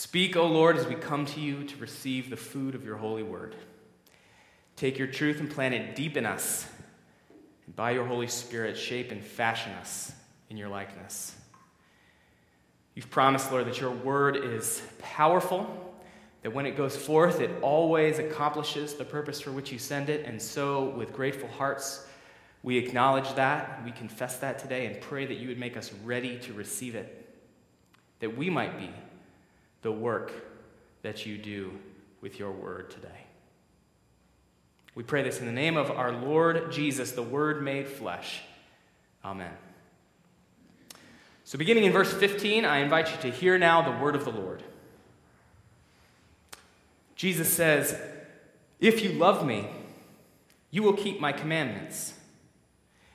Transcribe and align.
Speak, 0.00 0.36
O 0.36 0.46
Lord, 0.46 0.76
as 0.76 0.86
we 0.86 0.94
come 0.94 1.26
to 1.26 1.40
you 1.40 1.64
to 1.64 1.76
receive 1.78 2.30
the 2.30 2.36
food 2.36 2.76
of 2.76 2.84
your 2.84 2.98
holy 2.98 3.24
word. 3.24 3.56
Take 4.76 4.96
your 4.96 5.08
truth 5.08 5.40
and 5.40 5.50
plant 5.50 5.74
it 5.74 5.96
deep 5.96 6.16
in 6.16 6.24
us, 6.24 6.68
and 7.66 7.74
by 7.74 7.90
your 7.90 8.04
Holy 8.04 8.28
Spirit, 8.28 8.78
shape 8.78 9.10
and 9.10 9.20
fashion 9.20 9.72
us 9.72 10.12
in 10.50 10.56
your 10.56 10.68
likeness. 10.68 11.34
You've 12.94 13.10
promised, 13.10 13.50
Lord, 13.50 13.66
that 13.66 13.80
your 13.80 13.90
word 13.90 14.36
is 14.36 14.80
powerful, 15.00 15.66
that 16.42 16.54
when 16.54 16.64
it 16.64 16.76
goes 16.76 16.96
forth, 16.96 17.40
it 17.40 17.50
always 17.60 18.20
accomplishes 18.20 18.94
the 18.94 19.04
purpose 19.04 19.40
for 19.40 19.50
which 19.50 19.72
you 19.72 19.80
send 19.80 20.10
it. 20.10 20.26
And 20.26 20.40
so, 20.40 20.90
with 20.90 21.12
grateful 21.12 21.48
hearts, 21.48 22.06
we 22.62 22.78
acknowledge 22.78 23.34
that, 23.34 23.84
we 23.84 23.90
confess 23.90 24.36
that 24.36 24.60
today, 24.60 24.86
and 24.86 25.00
pray 25.00 25.26
that 25.26 25.38
you 25.38 25.48
would 25.48 25.58
make 25.58 25.76
us 25.76 25.92
ready 26.04 26.38
to 26.38 26.52
receive 26.52 26.94
it, 26.94 27.28
that 28.20 28.36
we 28.36 28.48
might 28.48 28.78
be 28.78 28.90
the 29.82 29.92
work 29.92 30.32
that 31.02 31.26
you 31.26 31.38
do 31.38 31.72
with 32.20 32.38
your 32.38 32.50
word 32.50 32.90
today. 32.90 33.26
We 34.94 35.04
pray 35.04 35.22
this 35.22 35.38
in 35.38 35.46
the 35.46 35.52
name 35.52 35.76
of 35.76 35.90
our 35.90 36.12
Lord 36.12 36.72
Jesus, 36.72 37.12
the 37.12 37.22
Word 37.22 37.62
made 37.62 37.86
flesh. 37.86 38.40
Amen. 39.24 39.52
So, 41.44 41.56
beginning 41.56 41.84
in 41.84 41.92
verse 41.92 42.12
15, 42.12 42.64
I 42.64 42.78
invite 42.78 43.10
you 43.10 43.30
to 43.30 43.36
hear 43.36 43.56
now 43.58 43.80
the 43.80 43.96
word 44.02 44.14
of 44.14 44.24
the 44.24 44.32
Lord. 44.32 44.62
Jesus 47.14 47.48
says, 47.52 47.98
If 48.80 49.02
you 49.02 49.12
love 49.12 49.46
me, 49.46 49.68
you 50.70 50.82
will 50.82 50.92
keep 50.92 51.20
my 51.20 51.32
commandments. 51.32 52.14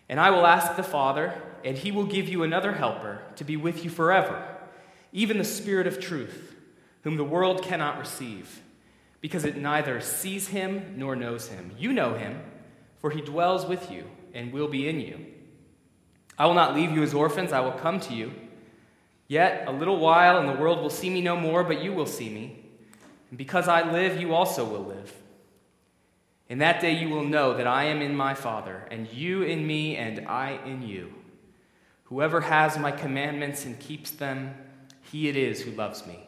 And 0.10 0.20
I 0.20 0.30
will 0.30 0.46
ask 0.46 0.76
the 0.76 0.84
Father, 0.84 1.34
and 1.64 1.78
he 1.78 1.92
will 1.92 2.06
give 2.06 2.28
you 2.28 2.44
another 2.44 2.72
helper 2.74 3.22
to 3.36 3.44
be 3.44 3.56
with 3.56 3.84
you 3.84 3.90
forever, 3.90 4.44
even 5.12 5.38
the 5.38 5.44
Spirit 5.44 5.86
of 5.86 6.00
truth, 6.00 6.53
whom 7.04 7.18
the 7.18 7.24
world 7.24 7.62
cannot 7.62 8.00
receive, 8.00 8.62
because 9.22 9.46
it 9.46 9.58
neither 9.58 10.02
sees 10.02 10.48
him 10.50 10.96
nor 10.98 11.16
knows 11.16 11.48
him. 11.48 11.72
You 11.78 11.94
know 11.94 12.14
him, 12.14 12.42
for 13.00 13.12
he 13.12 13.22
dwells 13.22 13.66
with 13.66 13.92
you 13.92 14.06
and 14.34 14.52
will 14.52 14.68
be 14.68 14.88
in 14.88 15.00
you. 15.00 15.26
I 16.38 16.46
will 16.46 16.54
not 16.54 16.76
leave 16.76 16.92
you 16.92 17.04
as 17.04 17.14
orphans, 17.14 17.54
I 17.54 17.60
will 17.60 17.74
come 17.74 18.00
to 18.02 18.14
you. 18.14 18.34
Yet 19.28 19.66
a 19.68 19.72
little 19.72 20.00
while, 20.00 20.38
and 20.38 20.50
the 20.50 20.62
world 20.62 20.82
will 20.82 20.90
see 20.90 21.10
me 21.10 21.22
no 21.22 21.36
more, 21.36 21.64
but 21.64 21.82
you 21.82 21.94
will 21.94 22.06
see 22.06 22.30
me. 22.30 22.64
And 23.30 23.38
because 23.38 23.68
I 23.68 23.90
live, 23.90 24.20
you 24.20 24.34
also 24.34 24.66
will 24.66 24.84
live. 24.84 25.14
In 26.50 26.60
that 26.60 26.82
day 26.82 26.94
you 26.94 27.10
will 27.10 27.24
know 27.24 27.56
that 27.56 27.68
I 27.68 27.86
am 27.86 28.02
in 28.02 28.16
my 28.16 28.34
Father, 28.34 28.88
and 28.92 29.12
you 29.12 29.44
in 29.44 29.66
me, 29.66 29.96
and 29.96 30.28
I 30.28 30.60
in 30.66 30.82
you. 30.82 31.14
Whoever 32.06 32.42
has 32.42 32.78
my 32.78 32.92
commandments 32.92 33.66
and 33.66 33.80
keeps 33.80 34.12
them, 34.12 34.54
he 35.02 35.30
it 35.30 35.36
is 35.36 35.62
who 35.62 35.72
loves 35.72 36.06
me. 36.06 36.28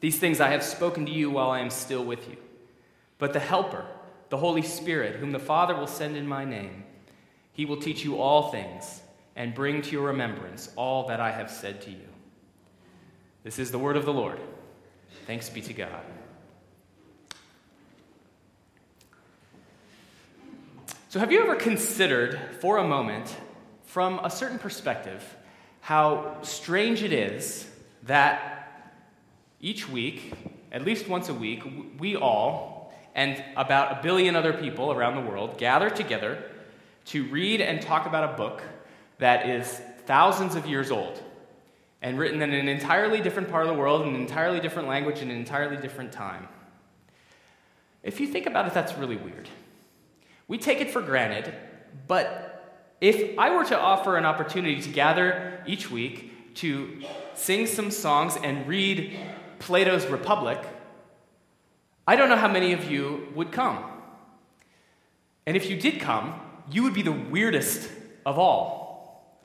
These 0.00 0.18
things 0.18 0.40
I 0.40 0.48
have 0.48 0.62
spoken 0.62 1.06
to 1.06 1.12
you 1.12 1.30
while 1.30 1.50
I 1.50 1.60
am 1.60 1.70
still 1.70 2.04
with 2.04 2.28
you. 2.28 2.36
But 3.18 3.32
the 3.32 3.40
Helper, 3.40 3.86
the 4.28 4.36
Holy 4.36 4.62
Spirit, 4.62 5.16
whom 5.16 5.32
the 5.32 5.38
Father 5.38 5.74
will 5.74 5.86
send 5.86 6.16
in 6.16 6.26
my 6.26 6.44
name, 6.44 6.84
he 7.52 7.64
will 7.64 7.78
teach 7.78 8.04
you 8.04 8.20
all 8.20 8.50
things 8.50 9.00
and 9.34 9.54
bring 9.54 9.82
to 9.82 9.90
your 9.90 10.08
remembrance 10.08 10.70
all 10.76 11.06
that 11.08 11.20
I 11.20 11.30
have 11.30 11.50
said 11.50 11.80
to 11.82 11.90
you. 11.90 12.08
This 13.44 13.58
is 13.58 13.70
the 13.70 13.78
word 13.78 13.96
of 13.96 14.04
the 14.04 14.12
Lord. 14.12 14.40
Thanks 15.26 15.48
be 15.48 15.60
to 15.62 15.72
God. 15.72 16.02
So, 21.08 21.20
have 21.20 21.32
you 21.32 21.40
ever 21.40 21.54
considered 21.54 22.38
for 22.60 22.78
a 22.78 22.84
moment, 22.86 23.34
from 23.84 24.18
a 24.22 24.28
certain 24.28 24.58
perspective, 24.58 25.36
how 25.80 26.36
strange 26.42 27.02
it 27.02 27.12
is 27.12 27.70
that 28.02 28.55
each 29.60 29.88
week, 29.88 30.32
at 30.72 30.84
least 30.84 31.08
once 31.08 31.28
a 31.28 31.34
week, 31.34 31.62
we 31.98 32.16
all, 32.16 32.92
and 33.14 33.42
about 33.56 33.98
a 33.98 34.02
billion 34.02 34.36
other 34.36 34.52
people 34.52 34.92
around 34.92 35.14
the 35.14 35.30
world, 35.30 35.58
gather 35.58 35.88
together 35.88 36.42
to 37.06 37.24
read 37.28 37.60
and 37.60 37.80
talk 37.80 38.06
about 38.06 38.34
a 38.34 38.36
book 38.36 38.62
that 39.18 39.48
is 39.48 39.80
thousands 40.04 40.54
of 40.54 40.66
years 40.66 40.90
old 40.90 41.22
and 42.02 42.18
written 42.18 42.42
in 42.42 42.52
an 42.52 42.68
entirely 42.68 43.20
different 43.20 43.50
part 43.50 43.66
of 43.66 43.74
the 43.74 43.78
world, 43.78 44.02
in 44.02 44.14
an 44.14 44.20
entirely 44.20 44.60
different 44.60 44.86
language, 44.86 45.20
in 45.20 45.30
an 45.30 45.36
entirely 45.36 45.76
different 45.76 46.12
time. 46.12 46.46
If 48.02 48.20
you 48.20 48.26
think 48.28 48.46
about 48.46 48.66
it, 48.66 48.74
that's 48.74 48.94
really 48.94 49.16
weird. 49.16 49.48
We 50.46 50.58
take 50.58 50.80
it 50.80 50.90
for 50.90 51.00
granted, 51.00 51.52
but 52.06 52.92
if 53.00 53.38
I 53.38 53.56
were 53.56 53.64
to 53.64 53.78
offer 53.78 54.16
an 54.16 54.24
opportunity 54.24 54.80
to 54.80 54.88
gather 54.90 55.62
each 55.66 55.90
week 55.90 56.54
to 56.56 57.02
sing 57.34 57.66
some 57.66 57.90
songs 57.90 58.36
and 58.42 58.66
read 58.66 59.18
Plato's 59.58 60.06
Republic, 60.06 60.58
I 62.06 62.16
don't 62.16 62.28
know 62.28 62.36
how 62.36 62.48
many 62.48 62.72
of 62.72 62.90
you 62.90 63.28
would 63.34 63.52
come. 63.52 63.84
And 65.46 65.56
if 65.56 65.68
you 65.70 65.76
did 65.76 66.00
come, 66.00 66.40
you 66.70 66.82
would 66.82 66.94
be 66.94 67.02
the 67.02 67.12
weirdest 67.12 67.90
of 68.24 68.38
all. 68.38 69.40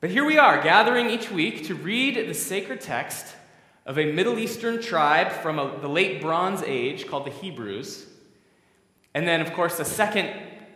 But 0.00 0.10
here 0.10 0.24
we 0.24 0.38
are, 0.38 0.62
gathering 0.62 1.10
each 1.10 1.30
week 1.30 1.66
to 1.66 1.74
read 1.74 2.28
the 2.28 2.34
sacred 2.34 2.80
text 2.80 3.34
of 3.86 3.98
a 3.98 4.12
Middle 4.12 4.38
Eastern 4.38 4.82
tribe 4.82 5.30
from 5.30 5.58
a, 5.58 5.78
the 5.80 5.88
late 5.88 6.20
Bronze 6.20 6.62
Age 6.62 7.06
called 7.06 7.26
the 7.26 7.30
Hebrews. 7.30 8.06
And 9.14 9.26
then, 9.26 9.40
of 9.40 9.52
course, 9.52 9.78
the 9.78 9.84
second 9.84 10.30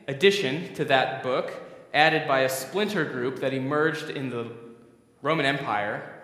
addition 0.09 0.73
to 0.75 0.85
that 0.87 1.23
book, 1.23 1.53
added 1.93 2.27
by 2.27 2.41
a 2.41 2.49
splinter 2.49 3.05
group 3.05 3.41
that 3.41 3.53
emerged 3.53 4.11
in 4.11 4.31
the 4.31 4.51
Roman 5.23 5.45
Empire. 5.45 6.20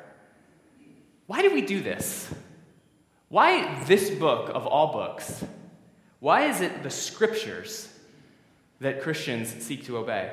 Why 1.27 1.43
do 1.43 1.53
we 1.53 1.61
do 1.61 1.81
this? 1.81 2.33
Why 3.29 3.83
this 3.85 4.11
book 4.11 4.51
of 4.55 4.67
all 4.67 4.93
books? 4.93 5.45
Why 6.21 6.49
is 6.49 6.61
it 6.61 6.83
the 6.83 6.91
scriptures 6.91 7.89
that 8.81 9.03
Christians 9.03 9.49
seek 9.63 9.85
to 9.87 9.99
obey? 9.99 10.33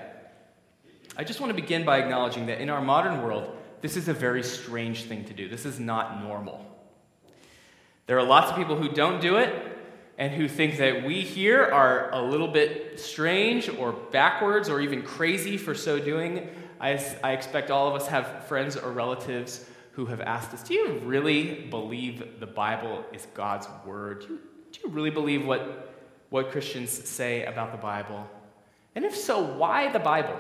I 1.17 1.23
just 1.23 1.39
want 1.39 1.49
to 1.49 1.55
begin 1.55 1.85
by 1.85 1.99
acknowledging 1.99 2.45
that 2.47 2.61
in 2.61 2.69
our 2.69 2.81
modern 2.81 3.21
world, 3.21 3.55
this 3.81 3.97
is 3.97 4.07
a 4.07 4.13
very 4.13 4.43
strange 4.43 5.03
thing 5.03 5.25
to 5.25 5.33
do. 5.33 5.49
This 5.49 5.65
is 5.65 5.79
not 5.79 6.23
normal. 6.23 6.65
There 8.05 8.17
are 8.17 8.23
lots 8.23 8.51
of 8.51 8.57
people 8.57 8.75
who 8.75 8.89
don't 8.89 9.21
do 9.21 9.37
it 9.37 9.53
and 10.17 10.31
who 10.31 10.47
think 10.47 10.77
that 10.77 11.03
we 11.03 11.21
here 11.21 11.63
are 11.63 12.11
a 12.11 12.21
little 12.21 12.47
bit 12.47 12.99
strange 12.99 13.69
or 13.69 13.93
backwards 13.93 14.69
or 14.69 14.79
even 14.81 15.01
crazy 15.01 15.57
for 15.57 15.73
so 15.73 15.99
doing. 15.99 16.49
I, 16.79 17.03
I 17.23 17.31
expect 17.31 17.71
all 17.71 17.87
of 17.87 17.95
us 17.99 18.07
have 18.07 18.45
friends 18.47 18.77
or 18.77 18.91
relatives 18.91 19.65
who 19.93 20.07
have 20.07 20.21
asked 20.21 20.53
us 20.53 20.63
Do 20.63 20.73
you 20.73 20.99
really 21.03 21.67
believe 21.69 22.39
the 22.39 22.47
Bible 22.47 23.05
is 23.13 23.27
God's 23.33 23.67
word? 23.85 24.21
Do 24.21 24.33
you, 24.33 24.39
do 24.71 24.79
you 24.83 24.89
really 24.89 25.09
believe 25.09 25.45
what, 25.45 25.95
what 26.29 26.51
Christians 26.51 26.91
say 26.91 27.45
about 27.45 27.71
the 27.71 27.77
Bible? 27.77 28.27
And 28.95 29.05
if 29.05 29.15
so, 29.15 29.41
why 29.41 29.91
the 29.91 29.99
Bible? 29.99 30.37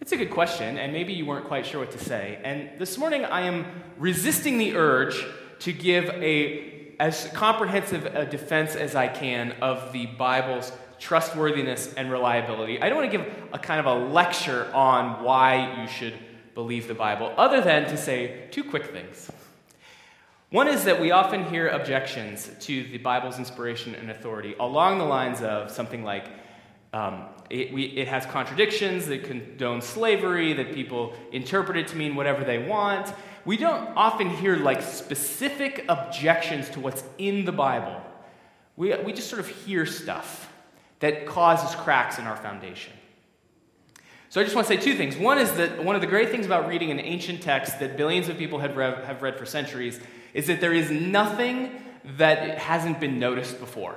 It's 0.00 0.12
a 0.12 0.16
good 0.16 0.30
question, 0.30 0.78
and 0.78 0.92
maybe 0.92 1.14
you 1.14 1.26
weren't 1.26 1.46
quite 1.46 1.66
sure 1.66 1.80
what 1.80 1.90
to 1.90 1.98
say. 1.98 2.38
And 2.44 2.78
this 2.78 2.96
morning 2.96 3.24
I 3.24 3.42
am 3.42 3.66
resisting 3.98 4.58
the 4.58 4.76
urge 4.76 5.26
to 5.60 5.72
give 5.72 6.04
a 6.10 6.76
as 6.98 7.28
comprehensive 7.34 8.06
a 8.06 8.24
defense 8.24 8.74
as 8.74 8.94
I 8.94 9.08
can 9.08 9.52
of 9.60 9.92
the 9.92 10.06
Bible's 10.06 10.72
trustworthiness 10.98 11.92
and 11.94 12.10
reliability. 12.10 12.80
I 12.80 12.88
don't 12.88 12.98
want 12.98 13.10
to 13.10 13.18
give 13.18 13.26
a 13.52 13.58
kind 13.58 13.80
of 13.80 13.86
a 13.86 14.06
lecture 14.06 14.70
on 14.72 15.22
why 15.22 15.82
you 15.82 15.88
should 15.88 16.14
believe 16.56 16.88
the 16.88 16.94
Bible, 16.94 17.32
other 17.36 17.60
than 17.60 17.84
to 17.84 17.98
say 17.98 18.48
two 18.50 18.64
quick 18.64 18.86
things. 18.86 19.30
One 20.48 20.68
is 20.68 20.84
that 20.84 20.98
we 20.98 21.10
often 21.10 21.44
hear 21.44 21.68
objections 21.68 22.50
to 22.60 22.82
the 22.84 22.96
Bible's 22.96 23.38
inspiration 23.38 23.94
and 23.94 24.10
authority 24.10 24.56
along 24.58 24.96
the 24.98 25.04
lines 25.04 25.42
of 25.42 25.70
something 25.70 26.02
like, 26.02 26.24
um, 26.94 27.26
it, 27.50 27.74
we, 27.74 27.84
it, 27.84 28.08
has 28.08 28.24
contradictions 28.24 29.06
that 29.06 29.24
condone 29.24 29.82
slavery, 29.82 30.54
that 30.54 30.72
people 30.72 31.12
interpret 31.30 31.76
it 31.76 31.88
to 31.88 31.96
mean 31.96 32.16
whatever 32.16 32.42
they 32.42 32.58
want. 32.58 33.12
We 33.44 33.58
don't 33.58 33.90
often 33.94 34.30
hear 34.30 34.56
like 34.56 34.80
specific 34.80 35.84
objections 35.90 36.70
to 36.70 36.80
what's 36.80 37.04
in 37.18 37.44
the 37.44 37.52
Bible. 37.52 38.00
We, 38.76 38.96
we 38.96 39.12
just 39.12 39.28
sort 39.28 39.40
of 39.40 39.48
hear 39.48 39.84
stuff 39.84 40.50
that 41.00 41.26
causes 41.26 41.76
cracks 41.76 42.18
in 42.18 42.26
our 42.26 42.36
foundation. 42.36 42.94
So 44.28 44.40
I 44.40 44.44
just 44.44 44.56
want 44.56 44.66
to 44.66 44.74
say 44.74 44.80
two 44.80 44.94
things. 44.94 45.16
One 45.16 45.38
is 45.38 45.52
that 45.52 45.82
one 45.84 45.94
of 45.94 46.00
the 46.00 46.06
great 46.06 46.30
things 46.30 46.46
about 46.46 46.68
reading 46.68 46.90
an 46.90 46.98
ancient 46.98 47.42
text 47.42 47.78
that 47.80 47.96
billions 47.96 48.28
of 48.28 48.36
people 48.36 48.58
have 48.58 48.76
read, 48.76 49.04
have 49.04 49.22
read 49.22 49.38
for 49.38 49.46
centuries 49.46 50.00
is 50.34 50.48
that 50.48 50.60
there 50.60 50.74
is 50.74 50.90
nothing 50.90 51.70
that 52.16 52.58
hasn't 52.58 53.00
been 53.00 53.18
noticed 53.18 53.58
before. 53.60 53.96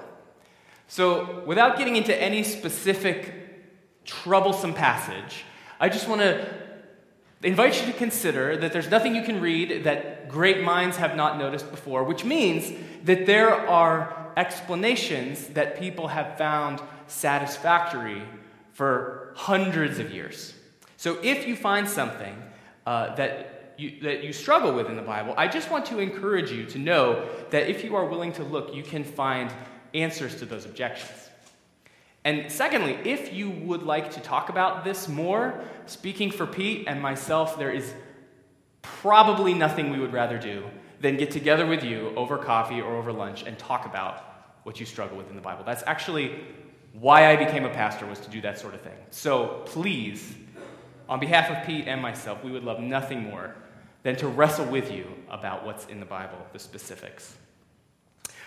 So, 0.87 1.43
without 1.45 1.77
getting 1.77 1.95
into 1.95 2.19
any 2.19 2.43
specific 2.43 4.05
troublesome 4.05 4.73
passage, 4.73 5.43
I 5.79 5.89
just 5.89 6.07
want 6.07 6.21
to 6.21 6.47
invite 7.43 7.79
you 7.79 7.91
to 7.91 7.97
consider 7.97 8.57
that 8.57 8.73
there's 8.73 8.89
nothing 8.89 9.15
you 9.15 9.23
can 9.23 9.39
read 9.39 9.83
that 9.83 10.27
great 10.27 10.63
minds 10.63 10.97
have 10.97 11.15
not 11.15 11.37
noticed 11.37 11.69
before, 11.69 12.03
which 12.03 12.25
means 12.25 12.71
that 13.03 13.25
there 13.25 13.67
are 13.67 14.31
explanations 14.35 15.47
that 15.49 15.79
people 15.79 16.07
have 16.07 16.37
found 16.37 16.81
satisfactory 17.07 18.21
for 18.73 19.18
hundreds 19.39 19.99
of 19.99 20.11
years. 20.11 20.53
So, 20.97 21.17
if 21.23 21.47
you 21.47 21.55
find 21.55 21.87
something 21.87 22.35
uh, 22.85 23.15
that 23.15 23.73
you, 23.77 24.01
that 24.01 24.21
you 24.21 24.33
struggle 24.33 24.73
with 24.73 24.87
in 24.87 24.97
the 24.97 25.01
Bible, 25.01 25.33
I 25.37 25.47
just 25.47 25.71
want 25.71 25.85
to 25.85 25.99
encourage 25.99 26.51
you 26.51 26.65
to 26.65 26.77
know 26.77 27.25
that 27.49 27.69
if 27.69 27.85
you 27.85 27.95
are 27.95 28.05
willing 28.05 28.33
to 28.33 28.43
look, 28.43 28.75
you 28.75 28.83
can 28.83 29.05
find 29.05 29.49
answers 29.93 30.35
to 30.39 30.45
those 30.45 30.65
objections. 30.65 31.29
And 32.25 32.51
secondly, 32.51 32.99
if 33.05 33.33
you 33.33 33.49
would 33.49 33.83
like 33.83 34.11
to 34.11 34.19
talk 34.19 34.49
about 34.49 34.83
this 34.83 35.07
more, 35.07 35.63
speaking 35.85 36.31
for 36.31 36.45
Pete 36.45 36.83
and 36.85 37.01
myself, 37.01 37.57
there 37.57 37.71
is 37.71 37.93
probably 38.81 39.53
nothing 39.53 39.89
we 39.89 39.99
would 39.99 40.11
rather 40.11 40.37
do 40.37 40.65
than 40.99 41.15
get 41.15 41.31
together 41.31 41.65
with 41.65 41.81
you 41.81 42.11
over 42.17 42.37
coffee 42.37 42.81
or 42.81 42.97
over 42.97 43.13
lunch 43.13 43.43
and 43.43 43.57
talk 43.57 43.85
about 43.85 44.21
what 44.63 44.81
you 44.81 44.85
struggle 44.85 45.17
with 45.17 45.29
in 45.29 45.37
the 45.37 45.41
Bible. 45.41 45.63
That's 45.63 45.83
actually 45.87 46.41
why 46.99 47.31
I 47.31 47.35
became 47.35 47.65
a 47.65 47.69
pastor 47.69 48.05
was 48.05 48.19
to 48.19 48.29
do 48.29 48.41
that 48.41 48.59
sort 48.59 48.73
of 48.73 48.81
thing. 48.81 48.97
So 49.11 49.63
please, 49.65 50.35
on 51.07 51.19
behalf 51.19 51.49
of 51.49 51.65
Pete 51.65 51.87
and 51.87 52.01
myself, 52.01 52.43
we 52.43 52.51
would 52.51 52.63
love 52.63 52.79
nothing 52.79 53.23
more 53.23 53.55
than 54.03 54.15
to 54.17 54.27
wrestle 54.27 54.65
with 54.65 54.91
you 54.91 55.05
about 55.29 55.65
what's 55.65 55.85
in 55.85 55.99
the 55.99 56.05
Bible, 56.05 56.37
the 56.53 56.59
specifics. 56.59 57.35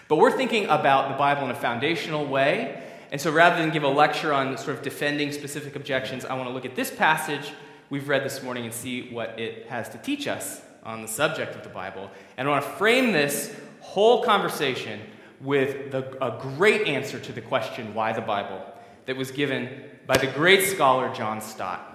But 0.09 0.17
we're 0.17 0.37
thinking 0.37 0.65
about 0.67 1.09
the 1.09 1.17
Bible 1.17 1.45
in 1.45 1.51
a 1.51 1.55
foundational 1.55 2.27
way. 2.27 2.83
And 3.11 3.21
so 3.21 3.31
rather 3.31 3.57
than 3.57 3.71
give 3.71 3.83
a 3.83 3.89
lecture 3.89 4.33
on 4.33 4.57
sort 4.57 4.77
of 4.77 4.83
defending 4.83 5.33
specific 5.33 5.77
objections, 5.77 6.25
I 6.25 6.35
want 6.35 6.49
to 6.49 6.53
look 6.53 6.65
at 6.65 6.75
this 6.75 6.91
passage 6.91 7.53
we've 7.91 8.09
read 8.09 8.25
this 8.25 8.43
morning 8.43 8.65
and 8.65 8.73
see 8.73 9.11
what 9.11 9.39
it 9.39 9.67
has 9.67 9.89
to 9.91 9.99
teach 9.99 10.27
us 10.27 10.63
on 10.83 11.03
the 11.03 11.09
subject 11.09 11.55
of 11.55 11.63
the 11.63 11.69
Bible. 11.69 12.11
And 12.37 12.49
I 12.49 12.51
want 12.51 12.65
to 12.65 12.71
frame 12.73 13.13
this 13.13 13.55
whole 13.81 14.25
conversation 14.25 15.01
with 15.43 15.91
the, 15.91 16.25
a 16.25 16.41
great 16.41 16.87
answer 16.87 17.19
to 17.19 17.33
the 17.33 17.41
question, 17.41 17.95
why 17.95 18.13
the 18.13 18.21
Bible, 18.21 18.65
that 19.07 19.17
was 19.17 19.31
given 19.31 19.85
by 20.07 20.17
the 20.17 20.27
great 20.29 20.65
scholar 20.65 21.13
John 21.15 21.41
Stott. 21.41 21.89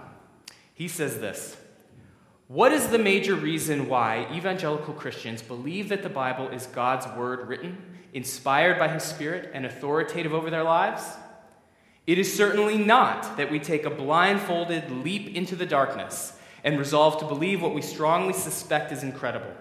He 0.74 0.88
says 0.88 1.20
this 1.20 1.58
what 2.48 2.72
is 2.72 2.88
the 2.88 2.98
major 2.98 3.36
reason 3.36 3.90
why 3.90 4.26
evangelical 4.34 4.94
Christians 4.94 5.42
believe 5.42 5.90
that 5.90 6.02
the 6.02 6.10
Bible 6.10 6.48
is 6.48 6.66
God's 6.68 7.06
word 7.18 7.46
written, 7.46 7.78
inspired 8.14 8.80
by 8.80 8.88
His 8.88 9.04
Spirit, 9.04 9.52
and 9.54 9.66
authoritative 9.66 10.34
over 10.34 10.50
their 10.50 10.64
lives? 10.64 11.04
It 12.06 12.18
is 12.18 12.34
certainly 12.34 12.78
not 12.78 13.36
that 13.36 13.52
we 13.52 13.60
take 13.60 13.84
a 13.84 13.90
blindfolded 13.90 14.90
leap 14.90 15.36
into 15.36 15.58
the 15.58 15.66
darkness 15.66 16.40
and 16.64 16.80
resolve 16.80 17.20
to 17.20 17.26
believe 17.26 17.62
what 17.62 17.76
we 17.76 17.82
strongly 17.82 18.32
suspect 18.32 18.94
is 18.94 19.04
incredible. 19.04 19.52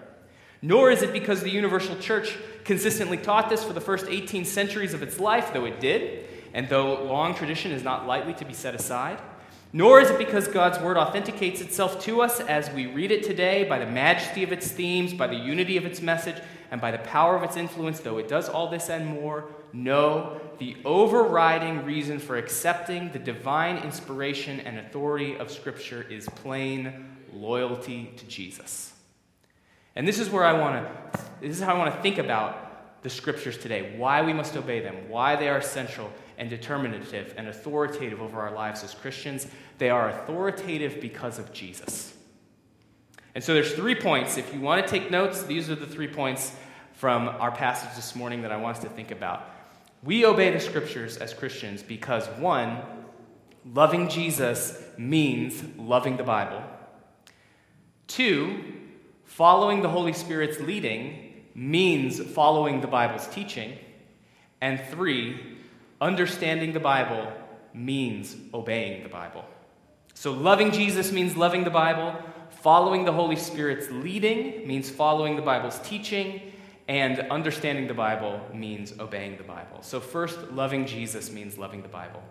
Nor 0.61 0.91
is 0.91 1.01
it 1.01 1.13
because 1.13 1.41
the 1.41 1.49
universal 1.49 1.95
church 1.97 2.35
consistently 2.63 3.17
taught 3.17 3.49
this 3.49 3.63
for 3.63 3.73
the 3.73 3.81
first 3.81 4.07
18 4.07 4.45
centuries 4.45 4.93
of 4.93 5.03
its 5.03 5.19
life, 5.19 5.53
though 5.53 5.65
it 5.65 5.79
did, 5.79 6.25
and 6.53 6.67
though 6.67 7.03
long 7.03 7.35
tradition 7.35 7.71
is 7.71 7.83
not 7.83 8.07
lightly 8.07 8.33
to 8.35 8.45
be 8.45 8.53
set 8.53 8.75
aside. 8.75 9.19
Nor 9.73 10.01
is 10.01 10.09
it 10.09 10.17
because 10.17 10.47
God's 10.47 10.79
word 10.79 10.97
authenticates 10.97 11.61
itself 11.61 12.01
to 12.05 12.21
us 12.21 12.39
as 12.39 12.69
we 12.71 12.87
read 12.87 13.11
it 13.11 13.23
today 13.23 13.65
by 13.65 13.79
the 13.79 13.85
majesty 13.85 14.43
of 14.43 14.51
its 14.51 14.71
themes, 14.71 15.13
by 15.13 15.27
the 15.27 15.35
unity 15.35 15.77
of 15.77 15.85
its 15.85 16.01
message, 16.01 16.41
and 16.71 16.81
by 16.81 16.91
the 16.91 16.97
power 16.99 17.35
of 17.35 17.43
its 17.43 17.57
influence, 17.57 17.99
though 17.99 18.17
it 18.17 18.27
does 18.27 18.49
all 18.49 18.69
this 18.69 18.89
and 18.89 19.05
more. 19.05 19.45
No, 19.73 20.39
the 20.57 20.77
overriding 20.85 21.85
reason 21.85 22.17
for 22.17 22.37
accepting 22.37 23.11
the 23.11 23.19
divine 23.19 23.77
inspiration 23.77 24.61
and 24.61 24.79
authority 24.79 25.37
of 25.37 25.51
Scripture 25.51 26.05
is 26.09 26.27
plain 26.29 27.05
loyalty 27.33 28.11
to 28.17 28.25
Jesus. 28.25 28.93
And 29.97 30.07
this 30.07 30.19
is 30.19 30.29
where 30.29 30.45
I 30.45 30.53
want 30.53 30.85
to, 30.85 31.21
this 31.41 31.57
is 31.57 31.63
how 31.63 31.73
I 31.73 31.77
want 31.79 31.93
to 31.95 32.01
think 32.03 32.19
about 32.19 33.01
the 33.01 33.09
Scriptures 33.09 33.57
today, 33.57 33.95
why 33.97 34.21
we 34.21 34.31
must 34.31 34.55
obey 34.55 34.79
them, 34.79 35.09
why 35.09 35.35
they 35.35 35.49
are 35.49 35.57
essential 35.57 36.11
and 36.37 36.51
determinative 36.51 37.33
and 37.35 37.47
authoritative 37.47 38.21
over 38.21 38.39
our 38.39 38.53
lives 38.53 38.83
as 38.83 38.93
Christians. 38.93 39.47
They 39.79 39.89
are 39.89 40.09
authoritative 40.09 41.01
because 41.01 41.39
of 41.39 41.51
Jesus. 41.51 42.13
And 43.33 43.43
so 43.43 43.55
there's 43.55 43.73
three 43.73 43.95
points. 43.95 44.37
If 44.37 44.53
you 44.53 44.61
want 44.61 44.85
to 44.85 44.87
take 44.87 45.09
notes, 45.09 45.41
these 45.43 45.67
are 45.71 45.75
the 45.75 45.87
three 45.87 46.07
points 46.07 46.55
from 46.93 47.27
our 47.27 47.51
passage 47.51 47.95
this 47.95 48.15
morning 48.15 48.43
that 48.43 48.51
I 48.51 48.57
want 48.57 48.77
us 48.77 48.83
to 48.83 48.89
think 48.89 49.09
about. 49.09 49.49
We 50.03 50.25
obey 50.25 50.51
the 50.51 50.59
scriptures 50.59 51.17
as 51.17 51.33
Christians 51.33 51.81
because, 51.81 52.27
one, 52.37 52.81
loving 53.65 54.09
Jesus 54.09 54.79
means 54.95 55.63
loving 55.75 56.17
the 56.17 56.23
Bible. 56.23 56.61
Two, 58.05 58.76
following 59.27 59.83
the 59.83 59.89
Holy 59.89 60.13
Spirit's 60.13 60.59
leading 60.59 61.45
means 61.53 62.19
following 62.19 62.81
the 62.81 62.87
Bible's 62.87 63.27
teaching. 63.27 63.77
And 64.59 64.81
three, 64.89 65.57
Understanding 65.99 66.73
the 66.73 66.79
Bible 66.79 67.31
means 67.73 68.35
obeying 68.53 69.01
the 69.01 69.09
Bible. 69.09 69.43
So, 70.13 70.31
loving 70.31 70.71
Jesus 70.71 71.11
means 71.11 71.35
loving 71.35 71.63
the 71.63 71.71
Bible. 71.71 72.15
Following 72.61 73.05
the 73.05 73.11
Holy 73.11 73.35
Spirit's 73.35 73.89
leading 73.89 74.67
means 74.67 74.89
following 74.89 75.35
the 75.35 75.41
Bible's 75.41 75.79
teaching. 75.79 76.53
And 76.87 77.19
understanding 77.31 77.87
the 77.87 77.95
Bible 77.95 78.39
means 78.53 78.93
obeying 78.99 79.37
the 79.37 79.43
Bible. 79.43 79.81
So, 79.81 79.99
first, 79.99 80.51
loving 80.51 80.85
Jesus 80.85 81.31
means 81.31 81.57
loving 81.57 81.81
the 81.81 81.87
Bible. 81.87 82.21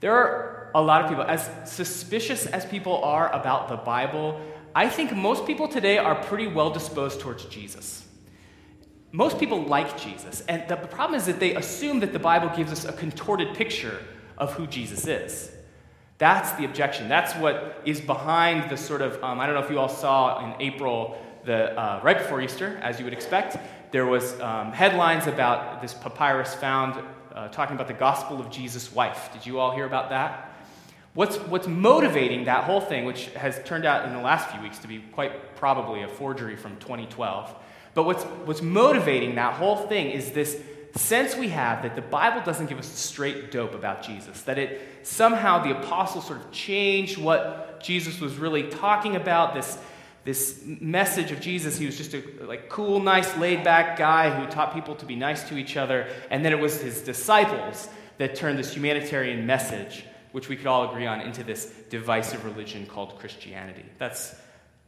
There 0.00 0.12
are 0.12 0.70
a 0.74 0.80
lot 0.80 1.02
of 1.02 1.10
people, 1.10 1.24
as 1.24 1.48
suspicious 1.70 2.46
as 2.46 2.64
people 2.64 3.04
are 3.04 3.30
about 3.34 3.68
the 3.68 3.76
Bible, 3.76 4.40
I 4.74 4.88
think 4.88 5.14
most 5.14 5.46
people 5.46 5.68
today 5.68 5.98
are 5.98 6.14
pretty 6.14 6.46
well 6.46 6.70
disposed 6.70 7.20
towards 7.20 7.44
Jesus 7.46 8.04
most 9.14 9.38
people 9.38 9.62
like 9.62 9.96
Jesus. 9.96 10.40
And 10.48 10.66
the 10.66 10.74
problem 10.74 11.16
is 11.16 11.26
that 11.26 11.38
they 11.38 11.54
assume 11.54 12.00
that 12.00 12.12
the 12.12 12.18
Bible 12.18 12.50
gives 12.56 12.72
us 12.72 12.84
a 12.84 12.92
contorted 12.92 13.54
picture 13.54 14.02
of 14.36 14.52
who 14.54 14.66
Jesus 14.66 15.06
is. 15.06 15.52
That's 16.18 16.50
the 16.52 16.64
objection. 16.64 17.08
That's 17.08 17.32
what 17.36 17.80
is 17.84 18.00
behind 18.00 18.68
the 18.68 18.76
sort 18.76 19.02
of, 19.02 19.22
um, 19.22 19.38
I 19.38 19.46
don't 19.46 19.54
know 19.54 19.62
if 19.62 19.70
you 19.70 19.78
all 19.78 19.88
saw 19.88 20.44
in 20.44 20.60
April, 20.60 21.16
the, 21.44 21.78
uh, 21.78 22.00
right 22.02 22.18
before 22.18 22.40
Easter, 22.40 22.76
as 22.82 22.98
you 22.98 23.04
would 23.04 23.12
expect, 23.12 23.56
there 23.92 24.04
was 24.04 24.40
um, 24.40 24.72
headlines 24.72 25.28
about 25.28 25.80
this 25.80 25.94
papyrus 25.94 26.52
found 26.52 27.00
uh, 27.36 27.46
talking 27.48 27.76
about 27.76 27.86
the 27.86 27.94
gospel 27.94 28.40
of 28.40 28.50
Jesus' 28.50 28.92
wife. 28.92 29.30
Did 29.32 29.46
you 29.46 29.60
all 29.60 29.70
hear 29.70 29.84
about 29.84 30.10
that? 30.10 30.53
What's, 31.14 31.36
what's 31.36 31.68
motivating 31.68 32.44
that 32.44 32.64
whole 32.64 32.80
thing, 32.80 33.04
which 33.04 33.26
has 33.34 33.60
turned 33.64 33.86
out 33.86 34.04
in 34.04 34.12
the 34.12 34.20
last 34.20 34.50
few 34.50 34.60
weeks 34.60 34.78
to 34.80 34.88
be 34.88 34.98
quite 35.12 35.54
probably 35.56 36.02
a 36.02 36.08
forgery 36.08 36.56
from 36.56 36.76
2012, 36.78 37.54
but 37.94 38.02
what's, 38.02 38.24
what's 38.24 38.62
motivating 38.62 39.36
that 39.36 39.54
whole 39.54 39.76
thing 39.76 40.10
is 40.10 40.32
this 40.32 40.60
sense 40.96 41.36
we 41.36 41.48
have 41.48 41.82
that 41.82 41.94
the 41.94 42.02
Bible 42.02 42.42
doesn't 42.44 42.66
give 42.66 42.78
us 42.78 42.86
straight 42.86 43.50
dope 43.50 43.74
about 43.74 44.02
Jesus, 44.02 44.42
that 44.42 44.58
it 44.58 44.80
somehow 45.02 45.62
the 45.62 45.76
apostles 45.78 46.26
sort 46.26 46.40
of 46.40 46.50
changed 46.50 47.18
what 47.18 47.80
Jesus 47.80 48.20
was 48.20 48.36
really 48.36 48.68
talking 48.70 49.16
about, 49.16 49.54
this, 49.54 49.78
this 50.24 50.62
message 50.66 51.30
of 51.30 51.40
Jesus. 51.40 51.78
He 51.78 51.86
was 51.86 51.96
just 51.96 52.14
a 52.14 52.22
like 52.44 52.68
cool, 52.68 53.00
nice, 53.00 53.36
laid-back 53.36 53.98
guy 53.98 54.30
who 54.30 54.50
taught 54.50 54.72
people 54.74 54.94
to 54.96 55.06
be 55.06 55.16
nice 55.16 55.48
to 55.48 55.56
each 55.56 55.76
other, 55.76 56.08
and 56.30 56.44
then 56.44 56.52
it 56.52 56.58
was 56.58 56.80
his 56.80 57.02
disciples 57.02 57.88
that 58.18 58.34
turned 58.34 58.58
this 58.58 58.74
humanitarian 58.74 59.46
message, 59.46 60.04
which 60.34 60.48
we 60.48 60.56
could 60.56 60.66
all 60.66 60.90
agree 60.90 61.06
on, 61.06 61.20
into 61.20 61.44
this 61.44 61.66
divisive 61.90 62.44
religion 62.44 62.86
called 62.86 63.16
Christianity. 63.20 63.84
That's 63.98 64.34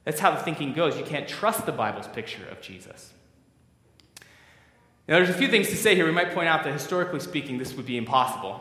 that's 0.03 0.19
how 0.19 0.33
the 0.33 0.39
thinking 0.39 0.73
goes. 0.73 0.97
You 0.97 1.05
can't 1.05 1.29
trust 1.29 1.67
the 1.67 1.73
Bible's 1.73 2.09
picture 2.09 2.45
of 2.51 2.61
Jesus. 2.61 3.13
Now, 5.09 5.17
there's 5.17 5.31
a 5.31 5.35
few 5.35 5.47
things 5.49 5.69
to 5.69 5.77
say 5.77 5.95
here. 5.95 6.05
We 6.05 6.11
might 6.11 6.33
point 6.35 6.49
out 6.49 6.65
that 6.65 6.73
historically 6.73 7.21
speaking, 7.21 7.59
this 7.59 7.75
would 7.75 7.87
be 7.87 7.97
impossible 7.97 8.61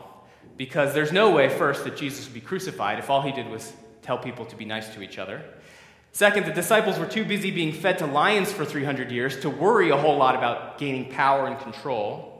because 0.56 0.94
there's 0.94 1.12
no 1.12 1.30
way, 1.32 1.48
first, 1.48 1.82
that 1.84 1.96
Jesus 1.96 2.24
would 2.26 2.34
be 2.34 2.40
crucified 2.40 3.00
if 3.00 3.10
all 3.10 3.22
he 3.22 3.32
did 3.32 3.48
was 3.48 3.72
tell 4.02 4.18
people 4.18 4.44
to 4.46 4.56
be 4.56 4.64
nice 4.64 4.92
to 4.94 5.02
each 5.02 5.18
other. 5.18 5.42
Second, 6.12 6.46
the 6.46 6.52
disciples 6.52 6.98
were 6.98 7.06
too 7.06 7.24
busy 7.24 7.50
being 7.50 7.72
fed 7.72 7.98
to 7.98 8.06
lions 8.06 8.52
for 8.52 8.64
300 8.64 9.10
years 9.10 9.38
to 9.40 9.50
worry 9.50 9.90
a 9.90 9.96
whole 9.96 10.16
lot 10.16 10.34
about 10.34 10.78
gaining 10.78 11.10
power 11.10 11.46
and 11.46 11.58
control. 11.58 12.35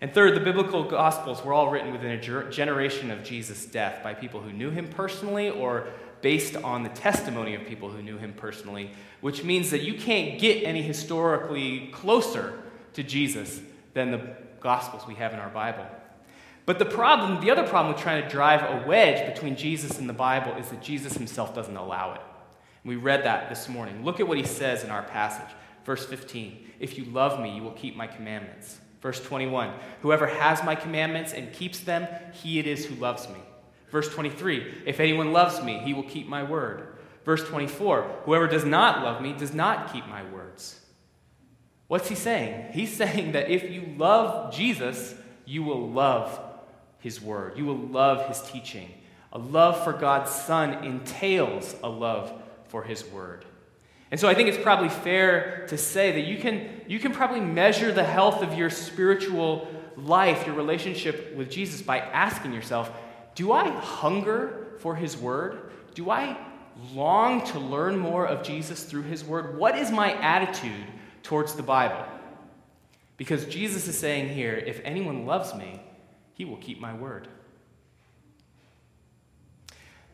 And 0.00 0.12
third, 0.12 0.34
the 0.34 0.40
biblical 0.40 0.84
gospels 0.84 1.42
were 1.42 1.54
all 1.54 1.70
written 1.70 1.92
within 1.92 2.10
a 2.10 2.50
generation 2.50 3.10
of 3.10 3.24
Jesus' 3.24 3.64
death 3.64 4.02
by 4.02 4.12
people 4.12 4.40
who 4.40 4.52
knew 4.52 4.70
him 4.70 4.88
personally 4.88 5.48
or 5.48 5.88
based 6.20 6.56
on 6.56 6.82
the 6.82 6.88
testimony 6.90 7.54
of 7.54 7.64
people 7.66 7.88
who 7.88 8.02
knew 8.02 8.18
him 8.18 8.34
personally, 8.34 8.90
which 9.20 9.44
means 9.44 9.70
that 9.70 9.82
you 9.82 9.94
can't 9.94 10.38
get 10.38 10.64
any 10.64 10.82
historically 10.82 11.88
closer 11.92 12.58
to 12.92 13.02
Jesus 13.02 13.60
than 13.94 14.10
the 14.10 14.36
Gospels 14.60 15.06
we 15.06 15.14
have 15.14 15.32
in 15.32 15.38
our 15.38 15.50
Bible. 15.50 15.86
But 16.64 16.78
the 16.78 16.84
problem, 16.84 17.40
the 17.40 17.50
other 17.50 17.62
problem 17.62 17.94
with 17.94 18.02
trying 18.02 18.22
to 18.22 18.28
drive 18.28 18.62
a 18.62 18.86
wedge 18.86 19.32
between 19.32 19.54
Jesus 19.54 19.98
and 19.98 20.08
the 20.08 20.12
Bible 20.14 20.52
is 20.56 20.68
that 20.70 20.82
Jesus 20.82 21.14
himself 21.14 21.54
doesn't 21.54 21.76
allow 21.76 22.14
it. 22.14 22.20
We 22.84 22.96
read 22.96 23.24
that 23.24 23.48
this 23.48 23.68
morning. 23.68 24.04
Look 24.04 24.18
at 24.18 24.26
what 24.26 24.36
he 24.38 24.44
says 24.44 24.82
in 24.82 24.90
our 24.90 25.02
passage. 25.02 25.54
Verse 25.84 26.04
15 26.04 26.66
If 26.80 26.98
you 26.98 27.04
love 27.04 27.40
me, 27.40 27.54
you 27.54 27.62
will 27.62 27.72
keep 27.72 27.96
my 27.96 28.06
commandments. 28.06 28.80
Verse 29.06 29.20
21 29.20 29.72
Whoever 30.02 30.26
has 30.26 30.64
my 30.64 30.74
commandments 30.74 31.32
and 31.32 31.52
keeps 31.52 31.78
them, 31.78 32.08
he 32.32 32.58
it 32.58 32.66
is 32.66 32.84
who 32.84 32.96
loves 32.96 33.28
me. 33.28 33.38
Verse 33.88 34.08
23 34.08 34.82
If 34.84 34.98
anyone 34.98 35.32
loves 35.32 35.62
me, 35.62 35.78
he 35.78 35.94
will 35.94 36.02
keep 36.02 36.26
my 36.26 36.42
word. 36.42 36.88
Verse 37.24 37.46
24 37.46 38.22
Whoever 38.24 38.48
does 38.48 38.64
not 38.64 39.04
love 39.04 39.22
me 39.22 39.32
does 39.32 39.54
not 39.54 39.92
keep 39.92 40.08
my 40.08 40.28
words. 40.32 40.80
What's 41.86 42.08
he 42.08 42.16
saying? 42.16 42.72
He's 42.72 42.92
saying 42.96 43.30
that 43.30 43.48
if 43.48 43.70
you 43.70 43.94
love 43.96 44.52
Jesus, 44.52 45.14
you 45.44 45.62
will 45.62 45.88
love 45.88 46.40
his 46.98 47.22
word. 47.22 47.56
You 47.56 47.66
will 47.66 47.78
love 47.78 48.26
his 48.26 48.40
teaching. 48.40 48.92
A 49.32 49.38
love 49.38 49.84
for 49.84 49.92
God's 49.92 50.32
Son 50.32 50.82
entails 50.84 51.76
a 51.84 51.88
love 51.88 52.32
for 52.66 52.82
his 52.82 53.04
word. 53.04 53.44
And 54.16 54.20
so 54.22 54.30
I 54.30 54.34
think 54.34 54.48
it's 54.48 54.56
probably 54.56 54.88
fair 54.88 55.66
to 55.68 55.76
say 55.76 56.12
that 56.12 56.22
you 56.22 56.38
can, 56.38 56.70
you 56.88 56.98
can 56.98 57.12
probably 57.12 57.40
measure 57.40 57.92
the 57.92 58.02
health 58.02 58.42
of 58.42 58.54
your 58.54 58.70
spiritual 58.70 59.68
life, 59.94 60.46
your 60.46 60.54
relationship 60.54 61.36
with 61.36 61.50
Jesus, 61.50 61.82
by 61.82 61.98
asking 61.98 62.54
yourself 62.54 62.90
Do 63.34 63.52
I 63.52 63.68
hunger 63.68 64.68
for 64.78 64.96
his 64.96 65.18
word? 65.18 65.70
Do 65.92 66.08
I 66.08 66.34
long 66.94 67.44
to 67.48 67.58
learn 67.58 67.98
more 67.98 68.26
of 68.26 68.42
Jesus 68.42 68.84
through 68.84 69.02
his 69.02 69.22
word? 69.22 69.58
What 69.58 69.76
is 69.76 69.90
my 69.90 70.14
attitude 70.14 70.86
towards 71.22 71.54
the 71.54 71.62
Bible? 71.62 72.02
Because 73.18 73.44
Jesus 73.44 73.86
is 73.86 73.98
saying 73.98 74.30
here, 74.30 74.54
if 74.54 74.80
anyone 74.82 75.26
loves 75.26 75.54
me, 75.54 75.78
he 76.32 76.46
will 76.46 76.56
keep 76.56 76.80
my 76.80 76.94
word. 76.94 77.28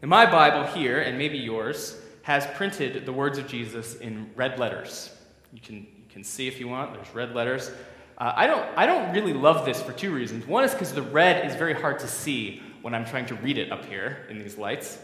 In 0.02 0.08
my 0.08 0.28
Bible 0.28 0.64
here, 0.72 0.98
and 0.98 1.16
maybe 1.16 1.38
yours, 1.38 2.01
has 2.22 2.46
printed 2.54 3.04
the 3.04 3.12
words 3.12 3.38
of 3.38 3.46
Jesus 3.46 3.96
in 3.96 4.30
red 4.36 4.58
letters. 4.58 5.10
You 5.52 5.60
can, 5.60 5.76
you 5.76 6.08
can 6.08 6.24
see 6.24 6.48
if 6.48 6.58
you 6.60 6.68
want, 6.68 6.94
there's 6.94 7.14
red 7.14 7.34
letters. 7.34 7.70
Uh, 8.16 8.32
I, 8.34 8.46
don't, 8.46 8.66
I 8.78 8.86
don't 8.86 9.12
really 9.12 9.32
love 9.32 9.64
this 9.64 9.82
for 9.82 9.92
two 9.92 10.14
reasons. 10.14 10.46
One 10.46 10.64
is 10.64 10.72
because 10.72 10.92
the 10.92 11.02
red 11.02 11.46
is 11.46 11.56
very 11.56 11.74
hard 11.74 11.98
to 12.00 12.08
see 12.08 12.62
when 12.80 12.94
I'm 12.94 13.04
trying 13.04 13.26
to 13.26 13.34
read 13.36 13.58
it 13.58 13.72
up 13.72 13.84
here 13.84 14.26
in 14.28 14.38
these 14.38 14.56
lights. 14.56 14.98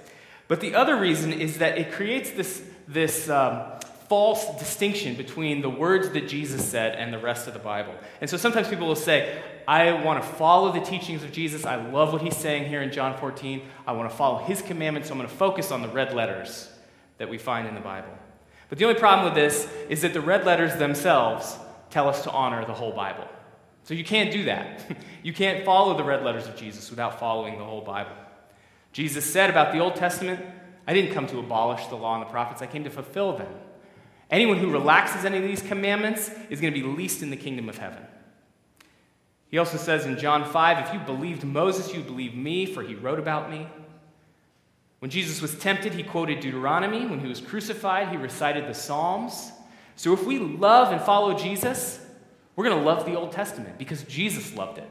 But 0.47 0.61
the 0.61 0.75
other 0.75 0.97
reason 0.97 1.33
is 1.33 1.59
that 1.59 1.77
it 1.77 1.93
creates 1.93 2.31
this, 2.31 2.63
this 2.87 3.29
um, 3.29 3.63
false 4.09 4.59
distinction 4.59 5.15
between 5.15 5.61
the 5.61 5.69
words 5.69 6.11
that 6.11 6.29
Jesus 6.29 6.65
said 6.65 6.95
and 6.95 7.13
the 7.13 7.19
rest 7.19 7.49
of 7.49 7.53
the 7.53 7.59
Bible. 7.59 7.95
And 8.21 8.31
so 8.31 8.37
sometimes 8.37 8.69
people 8.69 8.87
will 8.87 8.97
say, 8.97 9.43
I 9.67 9.93
want 9.93 10.23
to 10.23 10.29
follow 10.29 10.73
the 10.73 10.81
teachings 10.81 11.23
of 11.25 11.33
Jesus. 11.33 11.67
I 11.67 11.77
love 11.77 12.13
what 12.13 12.23
he's 12.23 12.37
saying 12.37 12.67
here 12.67 12.81
in 12.81 12.91
John 12.91 13.19
14. 13.19 13.63
I 13.87 13.93
want 13.93 14.09
to 14.09 14.17
follow 14.17 14.39
his 14.39 14.63
commandments, 14.63 15.09
so 15.09 15.15
I'm 15.15 15.19
going 15.19 15.29
to 15.29 15.37
focus 15.37 15.71
on 15.71 15.83
the 15.83 15.89
red 15.89 16.15
letters 16.15 16.71
that 17.19 17.29
we 17.29 17.39
find 17.39 17.69
in 17.69 17.75
the 17.75 17.81
Bible. 17.81 18.11
But 18.69 18.79
the 18.79 18.85
only 18.85 18.99
problem 18.99 19.25
with 19.25 19.35
this 19.35 19.71
is 19.89 20.03
that 20.03 20.13
the 20.13 20.21
red 20.21 20.45
letters 20.45 20.77
themselves 20.77 21.57
tell 21.91 22.09
us 22.09 22.23
to 22.25 22.31
honor 22.31 22.65
the 22.65 22.75
whole 22.75 22.93
Bible. 22.93 23.27
So 23.85 23.95
you 23.95 24.05
can't 24.05 24.31
do 24.31 24.45
that. 24.45 24.97
you 25.23 25.33
can't 25.33 25.65
follow 25.65 25.97
the 25.97 26.05
red 26.05 26.23
letters 26.23 26.47
of 26.47 26.57
Jesus 26.57 26.91
without 26.91 27.19
following 27.19 27.59
the 27.59 27.65
whole 27.65 27.81
Bible. 27.81 28.13
Jesus 28.93 29.25
said 29.25 29.51
about 29.51 29.73
the 29.73 29.79
Old 29.79 29.97
Testament, 29.97 30.45
I 30.87 30.93
didn't 30.93 31.15
come 31.15 31.27
to 31.29 31.39
abolish 31.39 31.87
the 31.87 31.97
law 31.97 32.15
and 32.15 32.23
the 32.23 32.31
prophets, 32.31 32.63
I 32.63 32.67
came 32.67 32.85
to 32.85 32.91
fulfill 32.91 33.37
them. 33.37 33.53
Anyone 34.31 34.59
who 34.59 34.71
relaxes 34.71 35.25
any 35.25 35.39
of 35.39 35.43
these 35.43 35.63
commandments 35.63 36.31
is 36.51 36.61
going 36.61 36.73
to 36.73 36.81
be 36.81 36.87
least 36.87 37.23
in 37.23 37.31
the 37.31 37.37
kingdom 37.37 37.69
of 37.69 37.79
heaven. 37.79 38.03
He 39.51 39.57
also 39.57 39.79
says 39.79 40.05
in 40.05 40.19
John 40.19 40.45
5 40.45 40.87
if 40.87 40.93
you 40.93 41.01
believed 41.01 41.45
Moses, 41.45 41.95
you 41.95 42.03
believe 42.03 42.35
me, 42.35 42.67
for 42.67 42.83
he 42.83 42.95
wrote 42.95 43.19
about 43.19 43.51
me. 43.51 43.67
When 45.01 45.11
Jesus 45.11 45.41
was 45.41 45.55
tempted, 45.57 45.95
he 45.95 46.03
quoted 46.03 46.41
Deuteronomy. 46.41 47.07
When 47.07 47.21
he 47.21 47.29
was 47.29 47.41
crucified, 47.41 48.09
he 48.09 48.17
recited 48.17 48.67
the 48.67 48.75
Psalms. 48.75 49.53
So 49.97 50.13
if 50.13 50.25
we 50.25 50.39
love 50.39 50.93
and 50.93 51.01
follow 51.01 51.35
Jesus, 51.35 52.05
we're 52.57 52.65
going 52.65 52.79
to 52.79 52.85
love 52.85 53.07
the 53.07 53.15
Old 53.15 53.33
Testament 53.33 53.79
because 53.79 54.03
Jesus 54.05 54.55
loved 54.55 54.79
it. 54.79 54.91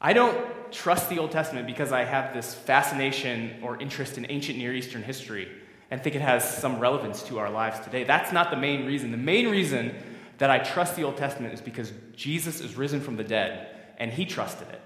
I 0.00 0.12
don't 0.12 0.36
trust 0.72 1.08
the 1.10 1.18
Old 1.18 1.32
Testament 1.32 1.66
because 1.66 1.92
I 1.92 2.04
have 2.04 2.34
this 2.34 2.54
fascination 2.54 3.56
or 3.62 3.80
interest 3.80 4.18
in 4.18 4.26
ancient 4.28 4.58
Near 4.58 4.72
Eastern 4.74 5.02
history 5.02 5.48
and 5.90 6.02
think 6.02 6.14
it 6.14 6.22
has 6.22 6.58
some 6.58 6.78
relevance 6.78 7.22
to 7.24 7.38
our 7.38 7.50
lives 7.50 7.80
today. 7.80 8.04
That's 8.04 8.32
not 8.32 8.50
the 8.50 8.56
main 8.56 8.86
reason. 8.86 9.10
The 9.10 9.16
main 9.16 9.48
reason 9.48 9.94
that 10.38 10.50
I 10.50 10.58
trust 10.58 10.96
the 10.96 11.02
Old 11.02 11.16
Testament 11.16 11.54
is 11.54 11.60
because 11.60 11.92
Jesus 12.14 12.60
is 12.60 12.76
risen 12.76 13.00
from 13.00 13.16
the 13.16 13.24
dead 13.24 13.68
and 13.98 14.12
he 14.12 14.24
trusted 14.24 14.68
it. 14.68 14.80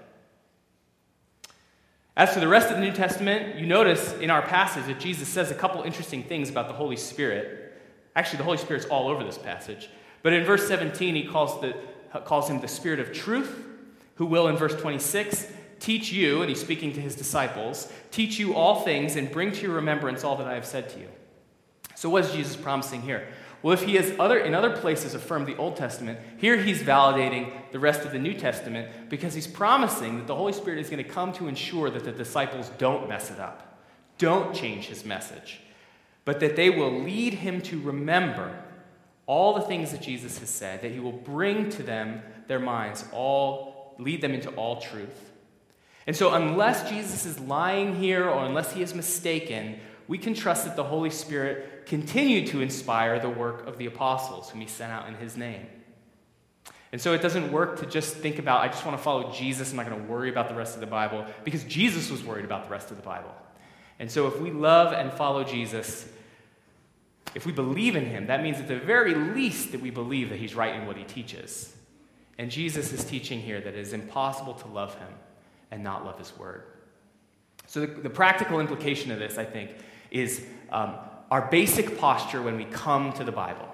As 2.15 2.31
for 2.31 2.39
the 2.39 2.47
rest 2.47 2.69
of 2.69 2.75
the 2.75 2.81
New 2.81 2.91
Testament, 2.91 3.55
you 3.57 3.65
notice 3.65 4.13
in 4.13 4.29
our 4.29 4.43
passage 4.43 4.85
that 4.85 4.99
Jesus 4.99 5.27
says 5.27 5.49
a 5.49 5.55
couple 5.55 5.81
interesting 5.81 6.23
things 6.23 6.49
about 6.49 6.67
the 6.67 6.73
Holy 6.73 6.95
Spirit. 6.95 7.81
Actually, 8.15 8.37
the 8.37 8.43
Holy 8.43 8.57
Spirit's 8.57 8.85
all 8.85 9.07
over 9.07 9.23
this 9.23 9.37
passage. 9.37 9.89
But 10.21 10.33
in 10.33 10.43
verse 10.43 10.67
17, 10.67 11.15
he 11.15 11.25
calls, 11.25 11.59
the, 11.59 11.75
calls 12.23 12.49
him 12.49 12.61
the 12.61 12.67
Spirit 12.67 12.99
of 12.99 13.11
truth, 13.11 13.65
who 14.15 14.27
will, 14.27 14.47
in 14.47 14.55
verse 14.55 14.75
26, 14.75 15.47
teach 15.79 16.11
you, 16.11 16.41
and 16.41 16.49
he's 16.49 16.61
speaking 16.61 16.93
to 16.93 17.01
his 17.01 17.15
disciples, 17.15 17.91
teach 18.11 18.37
you 18.37 18.53
all 18.53 18.81
things 18.81 19.15
and 19.15 19.31
bring 19.31 19.51
to 19.51 19.61
your 19.63 19.73
remembrance 19.73 20.23
all 20.23 20.35
that 20.37 20.47
I 20.47 20.53
have 20.53 20.67
said 20.67 20.89
to 20.89 20.99
you. 20.99 21.07
So, 21.95 22.09
what 22.09 22.25
is 22.25 22.31
Jesus 22.31 22.55
promising 22.55 23.01
here? 23.01 23.27
Well, 23.63 23.73
if 23.73 23.83
he 23.83 23.95
has 23.95 24.13
other, 24.19 24.37
in 24.37 24.53
other 24.53 24.75
places 24.75 25.15
affirmed 25.15 25.47
the 25.47 25.55
Old 25.55 25.77
Testament, 25.77 26.19
here 26.37 26.57
he's 26.57 26.83
validating 26.83 27.53
the 27.71 27.79
rest 27.79 28.01
of 28.01 28.11
the 28.11 28.19
New 28.19 28.33
Testament 28.33 29.09
because 29.09 29.33
he's 29.33 29.47
promising 29.47 30.17
that 30.17 30.27
the 30.27 30.35
Holy 30.35 30.51
Spirit 30.51 30.79
is 30.79 30.89
going 30.89 31.01
to 31.01 31.09
come 31.09 31.31
to 31.33 31.47
ensure 31.47 31.89
that 31.89 32.03
the 32.03 32.11
disciples 32.11 32.69
don't 32.77 33.07
mess 33.07 33.31
it 33.31 33.39
up, 33.39 33.79
don't 34.17 34.53
change 34.53 34.87
his 34.87 35.05
message, 35.05 35.61
but 36.25 36.41
that 36.41 36.57
they 36.57 36.69
will 36.69 37.03
lead 37.03 37.35
him 37.35 37.61
to 37.61 37.79
remember 37.79 38.53
all 39.27 39.53
the 39.53 39.61
things 39.61 39.93
that 39.93 40.01
Jesus 40.01 40.39
has 40.39 40.49
said, 40.49 40.81
that 40.81 40.91
he 40.91 40.99
will 40.99 41.13
bring 41.13 41.69
to 41.69 41.83
them 41.83 42.21
their 42.47 42.59
minds, 42.59 43.05
all, 43.13 43.95
lead 43.97 44.19
them 44.19 44.33
into 44.33 44.49
all 44.51 44.81
truth. 44.81 45.31
And 46.05 46.13
so, 46.13 46.33
unless 46.33 46.89
Jesus 46.89 47.25
is 47.25 47.39
lying 47.39 47.95
here 47.95 48.29
or 48.29 48.43
unless 48.43 48.73
he 48.73 48.81
is 48.81 48.93
mistaken, 48.93 49.79
we 50.09 50.17
can 50.17 50.33
trust 50.33 50.65
that 50.65 50.75
the 50.75 50.83
Holy 50.83 51.09
Continued 51.85 52.47
to 52.47 52.61
inspire 52.61 53.19
the 53.19 53.29
work 53.29 53.67
of 53.67 53.77
the 53.77 53.85
apostles 53.85 54.49
whom 54.49 54.61
he 54.61 54.67
sent 54.67 54.91
out 54.91 55.07
in 55.07 55.15
his 55.15 55.37
name. 55.37 55.65
And 56.91 57.01
so 57.01 57.13
it 57.13 57.23
doesn't 57.23 57.51
work 57.51 57.79
to 57.79 57.87
just 57.87 58.15
think 58.15 58.37
about, 58.37 58.61
I 58.61 58.67
just 58.67 58.85
want 58.85 58.95
to 58.97 59.03
follow 59.03 59.31
Jesus, 59.31 59.71
I'm 59.71 59.77
not 59.77 59.89
going 59.89 59.99
to 59.99 60.07
worry 60.07 60.29
about 60.29 60.47
the 60.47 60.53
rest 60.53 60.75
of 60.75 60.79
the 60.79 60.87
Bible, 60.87 61.25
because 61.43 61.63
Jesus 61.63 62.11
was 62.11 62.23
worried 62.23 62.45
about 62.45 62.65
the 62.65 62.69
rest 62.69 62.91
of 62.91 62.97
the 62.97 63.03
Bible. 63.03 63.33
And 63.99 64.11
so 64.11 64.27
if 64.27 64.39
we 64.39 64.51
love 64.51 64.93
and 64.93 65.11
follow 65.11 65.43
Jesus, 65.43 66.07
if 67.33 67.47
we 67.47 67.51
believe 67.51 67.95
in 67.95 68.05
him, 68.05 68.27
that 68.27 68.43
means 68.43 68.59
at 68.59 68.67
the 68.67 68.77
very 68.77 69.15
least 69.15 69.71
that 69.71 69.81
we 69.81 69.89
believe 69.89 70.29
that 70.29 70.39
he's 70.39 70.53
right 70.53 70.75
in 70.75 70.85
what 70.85 70.95
he 70.95 71.03
teaches. 71.03 71.75
And 72.37 72.51
Jesus 72.51 72.91
is 72.93 73.03
teaching 73.03 73.39
here 73.39 73.59
that 73.59 73.73
it 73.73 73.79
is 73.79 73.93
impossible 73.93 74.53
to 74.55 74.67
love 74.67 74.93
him 74.95 75.09
and 75.71 75.83
not 75.83 76.05
love 76.05 76.19
his 76.19 76.37
word. 76.37 76.63
So, 77.65 77.81
the, 77.81 77.87
the 77.87 78.09
practical 78.09 78.59
implication 78.59 79.11
of 79.11 79.19
this, 79.19 79.37
I 79.37 79.45
think, 79.45 79.71
is 80.11 80.45
um, 80.71 80.95
our 81.33 81.41
basic 81.49 81.97
posture 81.97 82.43
when 82.43 82.55
we 82.55 82.65
come 82.65 83.11
to 83.11 83.23
the 83.23 83.31
Bible. 83.31 83.67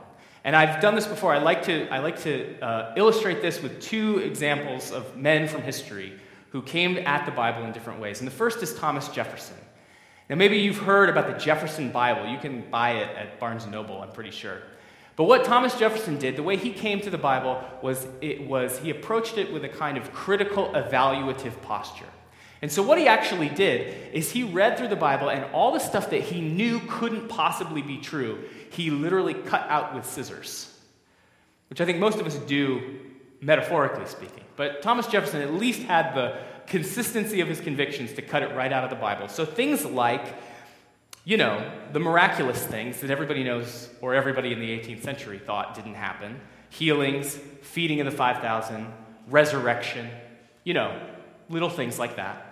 And 0.46 0.56
I've 0.56 0.82
done 0.82 0.96
this 0.96 1.06
before. 1.06 1.34
I 1.34 1.40
like 1.40 1.62
to, 1.64 1.90
I 1.90 2.00
like 2.00 2.18
to 2.22 2.58
uh, 2.62 2.94
illustrate 2.96 3.42
this 3.42 3.62
with 3.62 3.82
two 3.82 4.20
examples 4.20 4.94
of 4.94 5.18
men 5.18 5.46
from 5.46 5.62
history 5.64 6.18
who 6.52 6.62
came 6.62 6.98
at 7.00 7.26
the 7.26 7.34
Bible 7.34 7.66
in 7.66 7.74
different 7.74 8.00
ways. 8.00 8.20
And 8.20 8.28
the 8.28 8.32
first 8.32 8.64
is 8.64 8.74
Thomas 8.76 9.10
Jefferson. 9.10 9.58
Now, 10.30 10.38
maybe 10.38 10.58
you've 10.58 10.78
heard 10.78 11.10
about 11.10 11.28
the 11.28 11.38
Jefferson 11.38 11.92
Bible. 11.92 12.32
You 12.32 12.38
can 12.38 12.62
buy 12.72 12.92
it 12.92 13.14
at 13.18 13.42
Barnes 13.42 13.68
& 13.68 13.68
Noble, 13.68 14.02
I'm 14.02 14.14
pretty 14.14 14.32
sure. 14.32 14.60
But 15.18 15.26
what 15.26 15.44
Thomas 15.44 15.78
Jefferson 15.78 16.18
did, 16.18 16.38
the 16.38 16.44
way 16.44 16.56
he 16.56 16.72
came 16.72 17.02
to 17.02 17.10
the 17.10 17.18
Bible, 17.18 17.62
was, 17.82 18.08
it 18.22 18.48
was 18.48 18.80
he 18.80 18.90
approached 18.90 19.38
it 19.38 19.52
with 19.52 19.66
a 19.66 19.70
kind 19.70 19.98
of 19.98 20.14
critical, 20.14 20.70
evaluative 20.70 21.62
posture. 21.62 22.08
And 22.62 22.72
so, 22.72 22.84
what 22.84 22.98
he 22.98 23.08
actually 23.08 23.50
did 23.50 24.14
is 24.14 24.32
he 24.32 24.44
read 24.44 24.78
through 24.78 24.90
the 24.90 24.96
Bible, 24.96 25.30
and 25.30 25.46
all 25.54 25.72
the 25.72 25.80
stuff 25.80 26.10
that 26.10 26.22
he 26.22 26.42
knew 26.42 26.82
couldn't 26.90 27.30
possibly 27.30 27.82
be 27.82 27.98
true, 27.98 28.44
he 28.72 28.90
literally 28.90 29.34
cut 29.34 29.66
out 29.70 29.96
with 29.96 30.06
scissors, 30.06 30.78
which 31.70 31.80
I 31.80 31.86
think 31.86 32.00
most 32.00 32.20
of 32.20 32.28
us 32.28 32.36
do, 32.36 33.00
metaphorically 33.40 34.06
speaking. 34.08 34.44
But 34.58 34.82
Thomas 34.82 35.08
Jefferson 35.08 35.42
at 35.42 35.54
least 35.54 35.84
had 35.84 36.14
the 36.14 36.38
consistency 36.68 37.40
of 37.40 37.48
his 37.48 37.62
convictions 37.62 38.14
to 38.14 38.22
cut 38.22 38.44
it 38.44 38.54
right 38.56 38.72
out 38.72 38.84
of 38.84 38.90
the 38.90 38.98
Bible. 38.98 39.30
So, 39.30 39.46
things 39.46 39.86
like 39.86 40.36
you 41.26 41.38
know, 41.38 41.70
the 41.94 42.00
miraculous 42.00 42.66
things 42.66 43.02
that 43.02 43.12
everybody 43.12 43.44
knows 43.44 43.90
or 44.02 44.16
everybody 44.16 44.52
in 44.52 44.60
the 44.60 44.70
18th 44.70 45.04
century 45.04 45.38
thought 45.38 45.76
didn't 45.76 45.94
happen 45.94 46.40
healings, 46.72 47.36
feeding 47.62 48.00
of 48.00 48.06
the 48.06 48.12
5,000, 48.12 48.88
resurrection, 49.28 50.08
you 50.64 50.74
know, 50.74 51.00
little 51.50 51.70
things 51.70 51.98
like 51.98 52.16
that. 52.16 52.49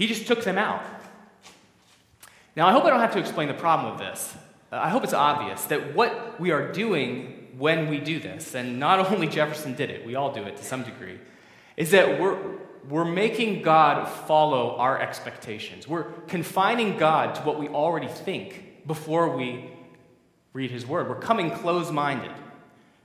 He 0.00 0.06
just 0.06 0.26
took 0.26 0.42
them 0.44 0.56
out. 0.56 0.82
Now, 2.56 2.66
I 2.66 2.72
hope 2.72 2.86
I 2.86 2.88
don't 2.88 3.00
have 3.00 3.12
to 3.12 3.18
explain 3.18 3.48
the 3.48 3.54
problem 3.54 3.92
with 3.92 4.00
this. 4.00 4.34
I 4.72 4.88
hope 4.88 5.04
it's 5.04 5.12
obvious 5.12 5.64
that 5.66 5.94
what 5.94 6.40
we 6.40 6.52
are 6.52 6.72
doing 6.72 7.48
when 7.58 7.90
we 7.90 8.00
do 8.00 8.18
this, 8.18 8.54
and 8.54 8.80
not 8.80 8.98
only 9.12 9.26
Jefferson 9.26 9.74
did 9.74 9.90
it, 9.90 10.06
we 10.06 10.14
all 10.14 10.32
do 10.32 10.42
it 10.44 10.56
to 10.56 10.64
some 10.64 10.84
degree, 10.84 11.18
is 11.76 11.90
that 11.90 12.18
we're, 12.18 12.38
we're 12.88 13.04
making 13.04 13.60
God 13.60 14.08
follow 14.08 14.74
our 14.76 14.98
expectations. 14.98 15.86
We're 15.86 16.04
confining 16.28 16.96
God 16.96 17.34
to 17.34 17.42
what 17.42 17.60
we 17.60 17.68
already 17.68 18.08
think 18.08 18.86
before 18.86 19.36
we 19.36 19.70
read 20.54 20.70
His 20.70 20.86
Word. 20.86 21.10
We're 21.10 21.20
coming 21.20 21.50
close 21.50 21.90
minded 21.90 22.32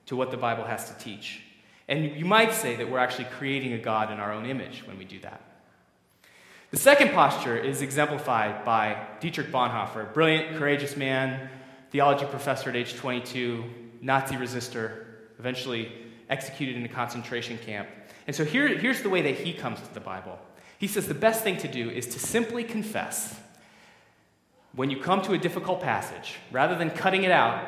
to 0.06 0.16
what 0.16 0.32
the 0.32 0.38
Bible 0.38 0.64
has 0.64 0.90
to 0.90 0.98
teach. 0.98 1.42
And 1.90 2.16
you 2.16 2.24
might 2.24 2.54
say 2.54 2.78
that 2.78 2.90
we're 2.90 3.00
actually 3.00 3.25
creating 3.25 3.74
a 3.74 3.80
God 3.80 4.14
in 4.14 4.22
our 4.22 4.32
own 4.32 4.46
image 4.46 4.88
when 4.88 4.98
we 4.98 5.04
do 5.04 5.20
that. 5.20 5.42
The 6.75 6.82
second 6.82 7.13
posture 7.13 7.55
is 7.55 7.82
exemplified 7.82 8.65
by 8.65 8.98
Dietrich 9.22 9.50
Bonhoeffer, 9.50 10.01
a 10.01 10.13
brilliant, 10.13 10.58
courageous 10.58 10.98
man, 10.98 11.50
theology 11.89 12.25
professor 12.25 12.70
at 12.70 12.75
age 12.75 12.96
22, 12.96 13.63
Nazi 14.01 14.36
resistor, 14.36 15.05
eventually 15.39 15.89
executed 16.29 16.75
in 16.75 16.84
a 16.84 16.89
concentration 16.89 17.58
camp. 17.60 17.88
And 18.27 18.36
so 18.36 18.44
here, 18.44 18.67
here's 18.67 19.01
the 19.01 19.10
way 19.10 19.22
that 19.22 19.36
he 19.36 19.53
comes 19.53 19.79
to 19.79 19.94
the 19.94 20.01
Bible. 20.01 20.38
He 20.77 20.88
says 20.88 21.08
the 21.08 21.13
best 21.13 21.46
thing 21.46 21.55
to 21.60 21.70
do 21.70 21.89
is 21.89 22.08
to 22.08 22.20
simply 22.20 22.65
confess. 22.65 23.39
When 24.74 24.89
you 24.89 25.00
come 25.00 25.22
to 25.22 25.32
a 25.32 25.38
difficult 25.38 25.79
passage, 25.79 26.36
rather 26.51 26.75
than 26.75 26.89
cutting 26.89 27.24
it 27.24 27.32
out, 27.32 27.65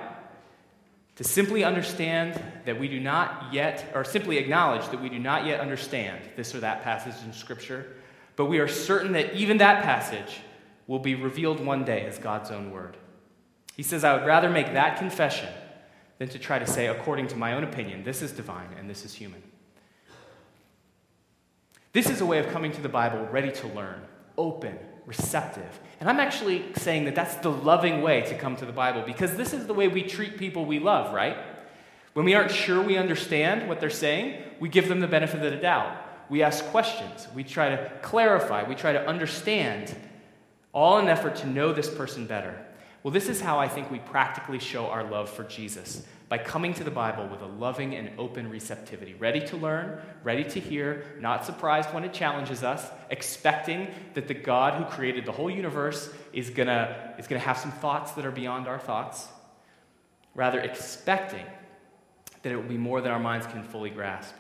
to 1.16 1.24
simply 1.24 1.64
understand 1.64 2.44
that 2.66 2.78
we 2.78 2.90
do 2.90 3.00
not 3.00 3.54
yet, 3.54 3.90
or 3.96 4.04
simply 4.04 4.38
acknowledge 4.38 4.86
that 4.90 5.02
we 5.02 5.08
do 5.08 5.18
not 5.18 5.46
yet 5.46 5.62
understand 5.62 6.20
this 6.36 6.54
or 6.54 6.60
that 6.60 6.84
passage 6.84 7.16
in 7.26 7.32
Scripture, 7.32 7.94
but 8.38 8.46
we 8.46 8.60
are 8.60 8.68
certain 8.68 9.12
that 9.12 9.34
even 9.34 9.58
that 9.58 9.84
passage 9.84 10.40
will 10.86 11.00
be 11.00 11.16
revealed 11.16 11.60
one 11.60 11.84
day 11.84 12.06
as 12.06 12.18
God's 12.18 12.52
own 12.52 12.72
word. 12.72 12.96
He 13.76 13.84
says, 13.84 14.06
I 14.06 14.14
would 14.16 14.26
rather 14.26 14.50
make 14.50 14.74
that 14.74 14.98
confession 14.98 15.50
than 16.20 16.30
to 16.30 16.40
try 16.40 16.58
to 16.60 16.66
say, 16.66 16.88
according 16.88 17.28
to 17.28 17.36
my 17.36 17.54
own 17.54 17.64
opinion, 17.64 18.04
this 18.04 18.22
is 18.22 18.32
divine 18.32 18.70
and 18.78 18.90
this 18.90 19.04
is 19.04 19.14
human. 19.14 19.44
This 21.94 22.10
is 22.10 22.22
a 22.22 22.26
way 22.26 22.40
of 22.40 22.48
coming 22.50 22.72
to 22.72 22.82
the 22.82 22.90
Bible 22.90 23.28
ready 23.32 23.52
to 23.52 23.68
learn, 23.68 24.02
open, 24.38 24.78
receptive. 25.08 25.80
And 26.00 26.08
I'm 26.08 26.20
actually 26.20 26.66
saying 26.76 27.06
that 27.06 27.16
that's 27.16 27.36
the 27.36 27.50
loving 27.50 28.02
way 28.02 28.22
to 28.22 28.38
come 28.38 28.56
to 28.58 28.66
the 28.66 28.72
Bible 28.72 29.04
because 29.04 29.36
this 29.36 29.52
is 29.52 29.66
the 29.66 29.74
way 29.74 29.88
we 29.88 30.04
treat 30.04 30.38
people 30.38 30.66
we 30.66 30.80
love, 30.80 31.14
right? 31.14 31.38
When 32.14 32.26
we 32.26 32.36
aren't 32.36 32.52
sure 32.52 32.82
we 32.82 32.98
understand 32.98 33.68
what 33.68 33.80
they're 33.80 33.90
saying, 33.90 34.44
we 34.60 34.70
give 34.70 34.88
them 34.88 35.00
the 35.00 35.08
benefit 35.08 35.44
of 35.44 35.52
the 35.52 35.58
doubt. 35.58 36.07
We 36.30 36.44
ask 36.44 36.66
questions. 36.66 37.28
We 37.34 37.44
try 37.44 37.70
to 37.70 37.92
clarify. 38.02 38.68
We 38.68 38.76
try 38.76 38.94
to 38.94 39.08
understand, 39.08 39.96
all 40.74 40.98
in 41.00 41.06
an 41.06 41.10
effort 41.10 41.38
to 41.38 41.48
know 41.48 41.74
this 41.74 41.90
person 41.90 42.28
better. 42.28 42.66
Well, 43.04 43.14
this 43.14 43.30
is 43.30 43.40
how 43.40 43.60
I 43.60 43.68
think 43.68 43.90
we 43.90 44.00
practically 44.00 44.60
show 44.60 44.88
our 44.88 45.04
love 45.04 45.30
for 45.30 45.44
Jesus 45.44 46.06
by 46.30 46.38
coming 46.38 46.74
to 46.74 46.84
the 46.84 46.92
Bible 46.92 47.26
with 47.28 47.42
a 47.42 47.46
loving 47.46 47.96
and 47.96 48.20
open 48.20 48.50
receptivity, 48.50 49.14
ready 49.14 49.40
to 49.48 49.56
learn, 49.56 50.02
ready 50.24 50.44
to 50.44 50.60
hear, 50.60 51.06
not 51.22 51.46
surprised 51.46 51.94
when 51.94 52.04
it 52.04 52.12
challenges 52.12 52.64
us, 52.64 52.86
expecting 53.10 53.88
that 54.14 54.28
the 54.28 54.34
God 54.34 54.74
who 54.74 54.84
created 54.94 55.26
the 55.26 55.32
whole 55.32 55.50
universe 55.50 56.10
is 56.34 56.50
going 56.50 56.68
to 56.68 57.14
is 57.18 57.28
going 57.28 57.40
to 57.40 57.48
have 57.48 57.58
some 57.58 57.72
thoughts 57.72 58.12
that 58.14 58.26
are 58.26 58.32
beyond 58.32 58.68
our 58.68 58.80
thoughts. 58.80 59.28
Rather, 60.36 60.60
expecting 60.60 61.46
that 62.42 62.52
it 62.52 62.56
will 62.56 62.64
be 62.64 62.78
more 62.78 63.00
than 63.00 63.12
our 63.12 63.20
minds 63.20 63.48
can 63.48 63.64
fully 63.64 63.90
grasp. 63.90 64.36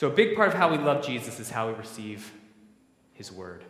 So, 0.00 0.06
a 0.06 0.10
big 0.10 0.34
part 0.34 0.48
of 0.48 0.54
how 0.54 0.70
we 0.70 0.78
love 0.78 1.04
Jesus 1.04 1.38
is 1.40 1.50
how 1.50 1.68
we 1.68 1.74
receive 1.74 2.32
his 3.12 3.30
word. 3.30 3.66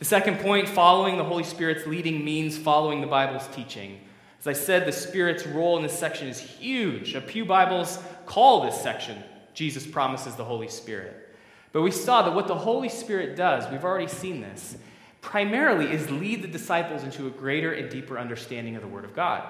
The 0.00 0.04
second 0.04 0.40
point, 0.40 0.68
following 0.68 1.16
the 1.16 1.22
Holy 1.22 1.44
Spirit's 1.44 1.86
leading, 1.86 2.24
means 2.24 2.58
following 2.58 3.00
the 3.00 3.06
Bible's 3.06 3.46
teaching. 3.54 4.00
As 4.40 4.48
I 4.48 4.52
said, 4.52 4.84
the 4.84 4.90
Spirit's 4.90 5.46
role 5.46 5.76
in 5.76 5.84
this 5.84 5.96
section 5.96 6.26
is 6.26 6.40
huge. 6.40 7.14
A 7.14 7.20
Pew 7.20 7.44
Bibles 7.44 8.00
call 8.26 8.64
this 8.64 8.80
section 8.80 9.22
Jesus 9.54 9.86
promises 9.86 10.34
the 10.34 10.44
Holy 10.44 10.66
Spirit. 10.66 11.36
But 11.70 11.82
we 11.82 11.92
saw 11.92 12.22
that 12.22 12.34
what 12.34 12.48
the 12.48 12.58
Holy 12.58 12.88
Spirit 12.88 13.36
does, 13.36 13.70
we've 13.70 13.84
already 13.84 14.08
seen 14.08 14.40
this, 14.40 14.76
primarily 15.20 15.92
is 15.92 16.10
lead 16.10 16.42
the 16.42 16.48
disciples 16.48 17.04
into 17.04 17.28
a 17.28 17.30
greater 17.30 17.72
and 17.72 17.88
deeper 17.88 18.18
understanding 18.18 18.74
of 18.74 18.82
the 18.82 18.88
Word 18.88 19.04
of 19.04 19.14
God. 19.14 19.44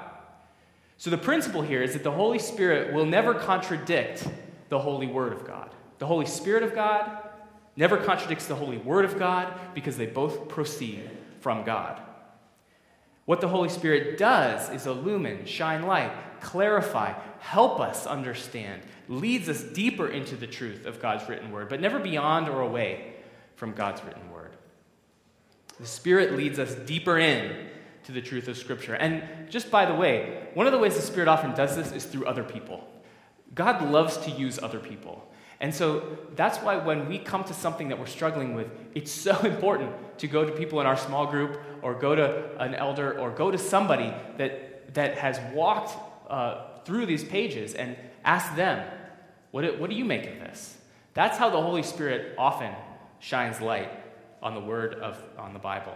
So 0.98 1.08
the 1.08 1.16
principle 1.16 1.62
here 1.62 1.82
is 1.82 1.94
that 1.94 2.04
the 2.04 2.12
Holy 2.12 2.38
Spirit 2.38 2.92
will 2.92 3.06
never 3.06 3.32
contradict 3.32 4.28
the 4.72 4.78
Holy 4.78 5.06
Word 5.06 5.34
of 5.34 5.46
God. 5.46 5.68
The 5.98 6.06
Holy 6.06 6.24
Spirit 6.24 6.62
of 6.62 6.74
God 6.74 7.28
never 7.76 7.98
contradicts 7.98 8.46
the 8.46 8.54
Holy 8.54 8.78
Word 8.78 9.04
of 9.04 9.18
God 9.18 9.52
because 9.74 9.98
they 9.98 10.06
both 10.06 10.48
proceed 10.48 11.10
from 11.40 11.62
God. 11.62 12.00
What 13.26 13.42
the 13.42 13.48
Holy 13.48 13.68
Spirit 13.68 14.16
does 14.16 14.70
is 14.70 14.86
illumine, 14.86 15.44
shine 15.44 15.82
light, 15.82 16.10
clarify, 16.40 17.12
help 17.38 17.80
us 17.80 18.06
understand, 18.06 18.80
leads 19.08 19.46
us 19.50 19.62
deeper 19.62 20.08
into 20.08 20.36
the 20.36 20.46
truth 20.46 20.86
of 20.86 21.02
God's 21.02 21.28
written 21.28 21.52
word, 21.52 21.68
but 21.68 21.82
never 21.82 21.98
beyond 21.98 22.48
or 22.48 22.62
away 22.62 23.12
from 23.56 23.72
God's 23.74 24.02
written 24.02 24.32
word. 24.32 24.56
The 25.78 25.86
Spirit 25.86 26.32
leads 26.32 26.58
us 26.58 26.74
deeper 26.74 27.18
in 27.18 27.68
to 28.04 28.12
the 28.12 28.22
truth 28.22 28.48
of 28.48 28.56
Scripture. 28.56 28.94
And 28.94 29.50
just 29.50 29.70
by 29.70 29.84
the 29.84 29.94
way, 29.94 30.48
one 30.54 30.64
of 30.64 30.72
the 30.72 30.78
ways 30.78 30.96
the 30.96 31.02
Spirit 31.02 31.28
often 31.28 31.52
does 31.52 31.76
this 31.76 31.92
is 31.92 32.06
through 32.06 32.24
other 32.24 32.42
people. 32.42 32.88
God 33.54 33.90
loves 33.90 34.16
to 34.18 34.30
use 34.30 34.58
other 34.62 34.78
people. 34.78 35.28
And 35.60 35.72
so 35.72 36.18
that's 36.34 36.58
why 36.58 36.76
when 36.76 37.08
we 37.08 37.18
come 37.18 37.44
to 37.44 37.54
something 37.54 37.88
that 37.88 37.98
we're 37.98 38.06
struggling 38.06 38.54
with, 38.54 38.68
it's 38.94 39.12
so 39.12 39.38
important 39.44 39.92
to 40.18 40.26
go 40.26 40.44
to 40.44 40.52
people 40.52 40.80
in 40.80 40.86
our 40.86 40.96
small 40.96 41.26
group 41.26 41.60
or 41.82 41.94
go 41.94 42.14
to 42.14 42.60
an 42.60 42.74
elder 42.74 43.18
or 43.18 43.30
go 43.30 43.50
to 43.50 43.58
somebody 43.58 44.12
that, 44.38 44.94
that 44.94 45.18
has 45.18 45.38
walked 45.54 45.96
uh, 46.30 46.64
through 46.84 47.06
these 47.06 47.22
pages 47.22 47.74
and 47.74 47.96
ask 48.24 48.54
them, 48.56 48.84
what, 49.52 49.78
what 49.78 49.90
do 49.90 49.96
you 49.96 50.04
make 50.04 50.26
of 50.26 50.38
this? 50.40 50.76
That's 51.14 51.36
how 51.36 51.50
the 51.50 51.60
Holy 51.60 51.82
Spirit 51.82 52.34
often 52.38 52.72
shines 53.20 53.60
light 53.60 53.90
on 54.42 54.54
the 54.54 54.60
word 54.60 54.94
of 54.94 55.22
on 55.38 55.52
the 55.52 55.58
Bible. 55.58 55.94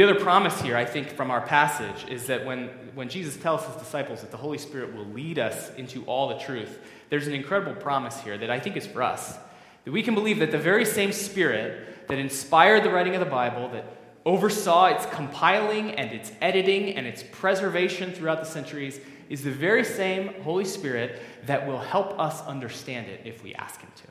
The 0.00 0.08
other 0.08 0.18
promise 0.18 0.58
here, 0.62 0.78
I 0.78 0.86
think, 0.86 1.10
from 1.10 1.30
our 1.30 1.42
passage 1.42 2.10
is 2.10 2.24
that 2.28 2.46
when, 2.46 2.68
when 2.94 3.10
Jesus 3.10 3.36
tells 3.36 3.66
his 3.66 3.76
disciples 3.76 4.22
that 4.22 4.30
the 4.30 4.38
Holy 4.38 4.56
Spirit 4.56 4.94
will 4.94 5.04
lead 5.04 5.38
us 5.38 5.70
into 5.74 6.04
all 6.04 6.28
the 6.28 6.38
truth, 6.38 6.78
there's 7.10 7.26
an 7.26 7.34
incredible 7.34 7.74
promise 7.74 8.18
here 8.18 8.38
that 8.38 8.48
I 8.48 8.58
think 8.58 8.78
is 8.78 8.86
for 8.86 9.02
us. 9.02 9.36
That 9.84 9.92
we 9.92 10.02
can 10.02 10.14
believe 10.14 10.38
that 10.38 10.52
the 10.52 10.58
very 10.58 10.86
same 10.86 11.12
Spirit 11.12 12.08
that 12.08 12.16
inspired 12.16 12.82
the 12.82 12.88
writing 12.88 13.14
of 13.14 13.20
the 13.20 13.30
Bible, 13.30 13.68
that 13.72 13.94
oversaw 14.24 14.86
its 14.86 15.04
compiling 15.04 15.90
and 15.90 16.12
its 16.12 16.32
editing 16.40 16.94
and 16.94 17.06
its 17.06 17.22
preservation 17.30 18.10
throughout 18.10 18.40
the 18.40 18.48
centuries, 18.48 19.00
is 19.28 19.44
the 19.44 19.50
very 19.50 19.84
same 19.84 20.28
Holy 20.44 20.64
Spirit 20.64 21.20
that 21.44 21.66
will 21.66 21.78
help 21.78 22.18
us 22.18 22.40
understand 22.46 23.06
it 23.06 23.20
if 23.26 23.42
we 23.42 23.54
ask 23.54 23.82
Him 23.82 23.90
to. 23.96 24.06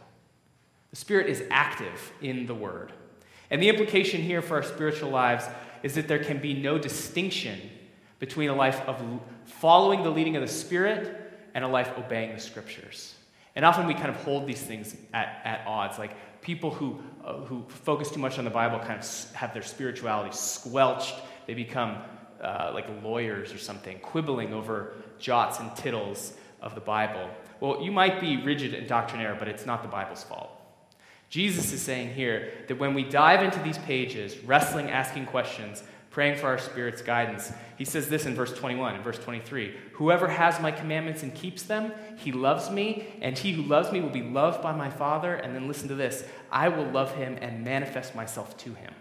The 0.92 0.98
Spirit 0.98 1.30
is 1.30 1.42
active 1.50 2.12
in 2.22 2.46
the 2.46 2.54
Word. 2.54 2.92
And 3.52 3.60
the 3.60 3.70
implication 3.70 4.22
here 4.22 4.44
for 4.44 4.58
our 4.58 4.64
spiritual 4.64 5.10
lives 5.10 5.46
is 5.84 5.96
that 5.96 6.08
there 6.08 6.24
can 6.24 6.40
be 6.40 6.54
no 6.54 6.78
distinction 6.78 7.60
between 8.20 8.50
a 8.50 8.56
life 8.56 8.82
of 8.88 9.02
following 9.46 10.04
the 10.04 10.10
leading 10.10 10.36
of 10.36 10.42
the 10.42 10.48
Spirit 10.48 11.32
and 11.54 11.64
a 11.64 11.68
life 11.68 11.92
obeying 11.98 12.34
the 12.34 12.40
Scriptures. 12.40 13.16
And 13.56 13.66
often 13.66 13.88
we 13.88 13.94
kind 13.94 14.10
of 14.10 14.16
hold 14.18 14.46
these 14.46 14.62
things 14.62 14.96
at, 15.14 15.42
at 15.44 15.68
odds. 15.68 15.98
Like 15.98 16.12
people 16.42 16.72
who, 16.72 17.00
uh, 17.26 17.34
who 17.42 17.66
focus 17.68 18.12
too 18.12 18.20
much 18.20 18.38
on 18.38 18.46
the 18.46 18.50
Bible 18.50 18.80
kind 18.80 19.00
of 19.00 19.32
have 19.34 19.54
their 19.54 19.64
spirituality 19.64 20.36
squelched. 20.36 21.16
They 21.48 21.54
become 21.54 21.98
uh, 22.42 22.72
like 22.74 22.86
lawyers 23.04 23.54
or 23.54 23.58
something, 23.58 24.00
quibbling 24.00 24.54
over 24.54 24.94
jots 25.20 25.60
and 25.60 25.76
tittles 25.76 26.34
of 26.62 26.76
the 26.76 26.82
Bible. 26.82 27.30
Well, 27.60 27.82
you 27.82 27.92
might 27.92 28.22
be 28.22 28.38
rigid 28.38 28.74
and 28.74 28.88
doctrinaire, 28.88 29.36
but 29.38 29.48
it's 29.48 29.66
not 29.66 29.82
the 29.82 29.90
Bible's 29.90 30.24
fault. 30.24 30.59
Jesus 31.30 31.72
is 31.72 31.82
saying 31.82 32.14
here 32.16 32.52
that 32.68 32.80
when 32.80 32.96
we 32.96 33.04
dive 33.04 33.44
into 33.44 33.60
these 33.60 33.78
pages, 33.78 34.38
wrestling, 34.44 34.90
asking 34.90 35.28
questions, 35.28 35.84
praying 36.10 36.38
for 36.38 36.48
our 36.48 36.58
spirit's 36.58 37.04
guidance, 37.04 37.52
he 37.78 37.86
says 37.86 38.10
this 38.10 38.26
in 38.26 38.34
verse 38.34 38.52
21 38.52 38.96
and 38.96 39.04
verse 39.04 39.20
23 39.20 39.76
Whoever 39.94 40.28
has 40.28 40.60
my 40.60 40.72
commandments 40.72 41.22
and 41.22 41.34
keeps 41.34 41.64
them, 41.64 41.94
he 42.18 42.32
loves 42.32 42.72
me, 42.72 43.06
and 43.22 43.38
he 43.38 43.52
who 43.52 43.62
loves 43.62 43.92
me 43.92 44.02
will 44.02 44.10
be 44.10 44.24
loved 44.24 44.64
by 44.64 44.76
my 44.76 44.90
Father. 44.90 45.36
And 45.36 45.56
then 45.56 45.68
listen 45.68 45.88
to 45.90 45.96
this 45.96 46.24
I 46.52 46.70
will 46.70 46.86
love 46.86 47.14
him 47.14 47.38
and 47.40 47.64
manifest 47.64 48.16
myself 48.16 48.58
to 48.58 48.74
him. 48.74 48.94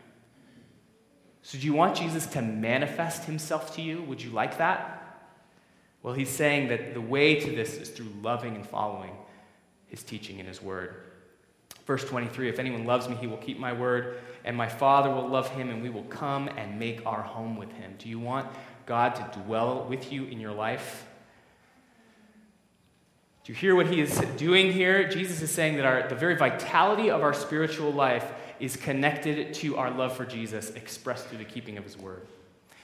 So, 1.41 1.57
do 1.57 1.65
you 1.65 1.73
want 1.73 1.97
Jesus 1.97 2.27
to 2.27 2.43
manifest 2.43 3.25
himself 3.25 3.75
to 3.77 3.83
you? 3.83 4.03
Would 4.03 4.21
you 4.21 4.31
like 4.31 4.59
that? 4.59 4.99
Well, 6.03 6.13
he's 6.13 6.29
saying 6.29 6.69
that 6.69 6.93
the 6.93 7.01
way 7.01 7.41
to 7.41 7.51
this 7.51 7.77
is 7.79 7.89
through 7.89 8.13
loving 8.21 8.55
and 8.55 8.67
following 8.67 9.13
his 9.87 10.03
teaching 10.03 10.41
and 10.41 10.49
his 10.49 10.63
word. 10.63 11.08
Verse 11.89 12.05
23 12.05 12.51
If 12.51 12.59
anyone 12.59 12.85
loves 12.85 13.09
me, 13.09 13.17
he 13.17 13.27
will 13.27 13.39
keep 13.39 13.59
my 13.59 13.73
word, 13.73 14.19
and 14.45 14.55
my 14.55 14.69
Father 14.69 15.09
will 15.09 15.27
love 15.27 15.49
him, 15.49 15.71
and 15.71 15.83
we 15.83 15.89
will 15.89 16.05
come 16.05 16.47
and 16.49 16.79
make 16.79 17.05
our 17.07 17.23
home 17.23 17.57
with 17.57 17.73
him. 17.73 17.95
Do 17.99 18.11
you 18.11 18.21
want 18.21 18.47
God 18.85 19.17
to 19.17 19.41
dwell 19.41 19.87
with 19.89 20.13
you 20.13 20.27
in 20.27 20.39
your 20.39 20.53
life? 20.53 21.07
Do 23.43 23.53
you 23.53 23.59
hear 23.59 23.75
what 23.75 23.87
he 23.87 24.03
is 24.03 24.21
doing 24.37 24.71
here? 24.71 25.09
Jesus 25.09 25.41
is 25.41 25.51
saying 25.51 25.77
that 25.77 25.87
our, 25.87 26.07
the 26.07 26.15
very 26.15 26.37
vitality 26.37 27.11
of 27.11 27.23
our 27.23 27.33
spiritual 27.33 27.91
life 27.91 28.31
is 28.61 28.77
connected 28.77 29.55
to 29.55 29.79
our 29.79 29.91
love 29.91 30.15
for 30.15 30.27
Jesus, 30.27 30.69
expressed 30.73 31.29
through 31.29 31.39
the 31.39 31.45
keeping 31.47 31.79
of 31.79 31.85
his 31.85 31.97
word. 31.97 32.27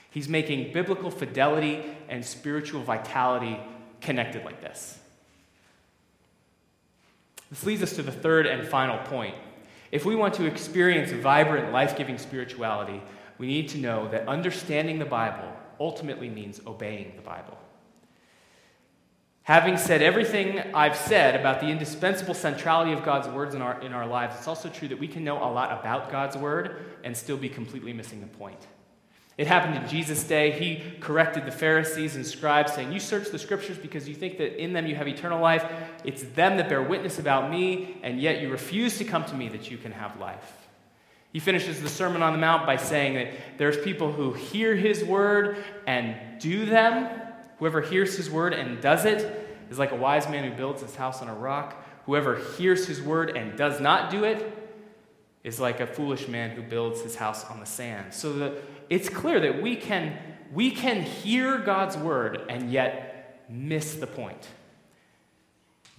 He's 0.09 0.27
making 0.27 0.73
biblical 0.73 1.11
fidelity 1.11 1.83
and 2.09 2.25
spiritual 2.25 2.81
vitality 2.81 3.59
connected 4.01 4.43
like 4.45 4.61
this. 4.61 4.97
This 7.55 7.63
leads 7.63 7.83
us 7.83 7.93
to 7.93 8.03
the 8.03 8.11
third 8.11 8.47
and 8.47 8.67
final 8.67 8.97
point. 9.05 9.33
If 9.89 10.03
we 10.03 10.13
want 10.13 10.33
to 10.33 10.45
experience 10.45 11.13
vibrant, 11.13 11.71
life 11.71 11.95
giving 11.95 12.17
spirituality, 12.17 13.01
we 13.37 13.47
need 13.47 13.69
to 13.69 13.77
know 13.77 14.09
that 14.09 14.27
understanding 14.27 14.99
the 14.99 15.05
Bible 15.05 15.49
ultimately 15.79 16.27
means 16.27 16.59
obeying 16.67 17.13
the 17.15 17.21
Bible. 17.21 17.57
Having 19.43 19.77
said 19.77 20.01
everything 20.01 20.59
I've 20.73 20.97
said 20.97 21.39
about 21.39 21.61
the 21.61 21.67
indispensable 21.67 22.33
centrality 22.33 22.91
of 22.91 23.05
God's 23.05 23.29
words 23.29 23.55
in 23.55 23.61
our, 23.61 23.79
in 23.79 23.93
our 23.93 24.05
lives, 24.05 24.35
it's 24.37 24.49
also 24.49 24.67
true 24.67 24.89
that 24.89 24.99
we 24.99 25.07
can 25.07 25.23
know 25.23 25.37
a 25.37 25.47
lot 25.49 25.79
about 25.79 26.11
God's 26.11 26.35
word 26.35 26.87
and 27.05 27.15
still 27.15 27.37
be 27.37 27.47
completely 27.47 27.93
missing 27.93 28.19
the 28.19 28.27
point. 28.27 28.67
It 29.37 29.47
happened 29.47 29.75
in 29.75 29.89
Jesus' 29.89 30.23
day. 30.23 30.51
He 30.51 30.97
corrected 31.01 31.45
the 31.45 31.51
Pharisees 31.51 32.15
and 32.15 32.25
scribes, 32.25 32.73
saying, 32.73 32.93
You 32.93 33.01
search 33.01 33.29
the 33.29 33.39
scriptures 33.39 33.77
because 33.77 34.07
you 34.07 34.15
think 34.15 34.37
that 34.37 34.61
in 34.61 34.71
them 34.71 34.87
you 34.87 34.95
have 34.95 35.07
eternal 35.07 35.41
life. 35.41 35.65
It's 36.05 36.23
them 36.23 36.55
that 36.57 36.69
bear 36.69 36.81
witness 36.81 37.19
about 37.19 37.51
me, 37.51 37.97
and 38.01 38.21
yet 38.21 38.41
you 38.41 38.49
refuse 38.49 38.97
to 38.99 39.03
come 39.03 39.25
to 39.25 39.35
me 39.35 39.49
that 39.49 39.69
you 39.69 39.77
can 39.77 39.91
have 39.91 40.17
life. 40.19 40.53
He 41.33 41.39
finishes 41.39 41.81
the 41.81 41.89
Sermon 41.89 42.23
on 42.23 42.31
the 42.31 42.39
Mount 42.39 42.65
by 42.65 42.77
saying 42.77 43.15
that 43.15 43.57
there's 43.57 43.77
people 43.77 44.09
who 44.09 44.31
hear 44.31 44.73
his 44.73 45.03
word 45.03 45.57
and 45.85 46.39
do 46.39 46.65
them, 46.65 47.09
Whoever 47.59 47.81
hears 47.81 48.15
his 48.17 48.29
word 48.29 48.53
and 48.53 48.81
does 48.81 49.05
it 49.05 49.47
is 49.69 49.79
like 49.79 49.91
a 49.91 49.95
wise 49.95 50.29
man 50.29 50.49
who 50.49 50.55
builds 50.55 50.81
his 50.81 50.95
house 50.95 51.21
on 51.21 51.29
a 51.29 51.33
rock. 51.33 51.75
Whoever 52.05 52.37
hears 52.57 52.85
his 52.85 53.01
word 53.01 53.35
and 53.35 53.57
does 53.57 53.79
not 53.79 54.11
do 54.11 54.23
it 54.23 54.64
is 55.45 55.59
like 55.59 55.79
a 55.79 55.85
foolish 55.85 56.27
man 56.27 56.49
who 56.49 56.63
builds 56.63 57.01
his 57.01 57.15
house 57.15 57.45
on 57.45 57.59
the 57.59 57.67
sand. 57.67 58.11
So 58.11 58.33
the, 58.33 58.57
it's 58.89 59.07
clear 59.07 59.39
that 59.39 59.61
we 59.61 59.75
can, 59.75 60.17
we 60.51 60.71
can 60.71 61.03
hear 61.03 61.59
God's 61.59 61.95
word 61.95 62.41
and 62.49 62.71
yet 62.71 63.45
miss 63.47 63.93
the 63.93 64.07
point. 64.07 64.47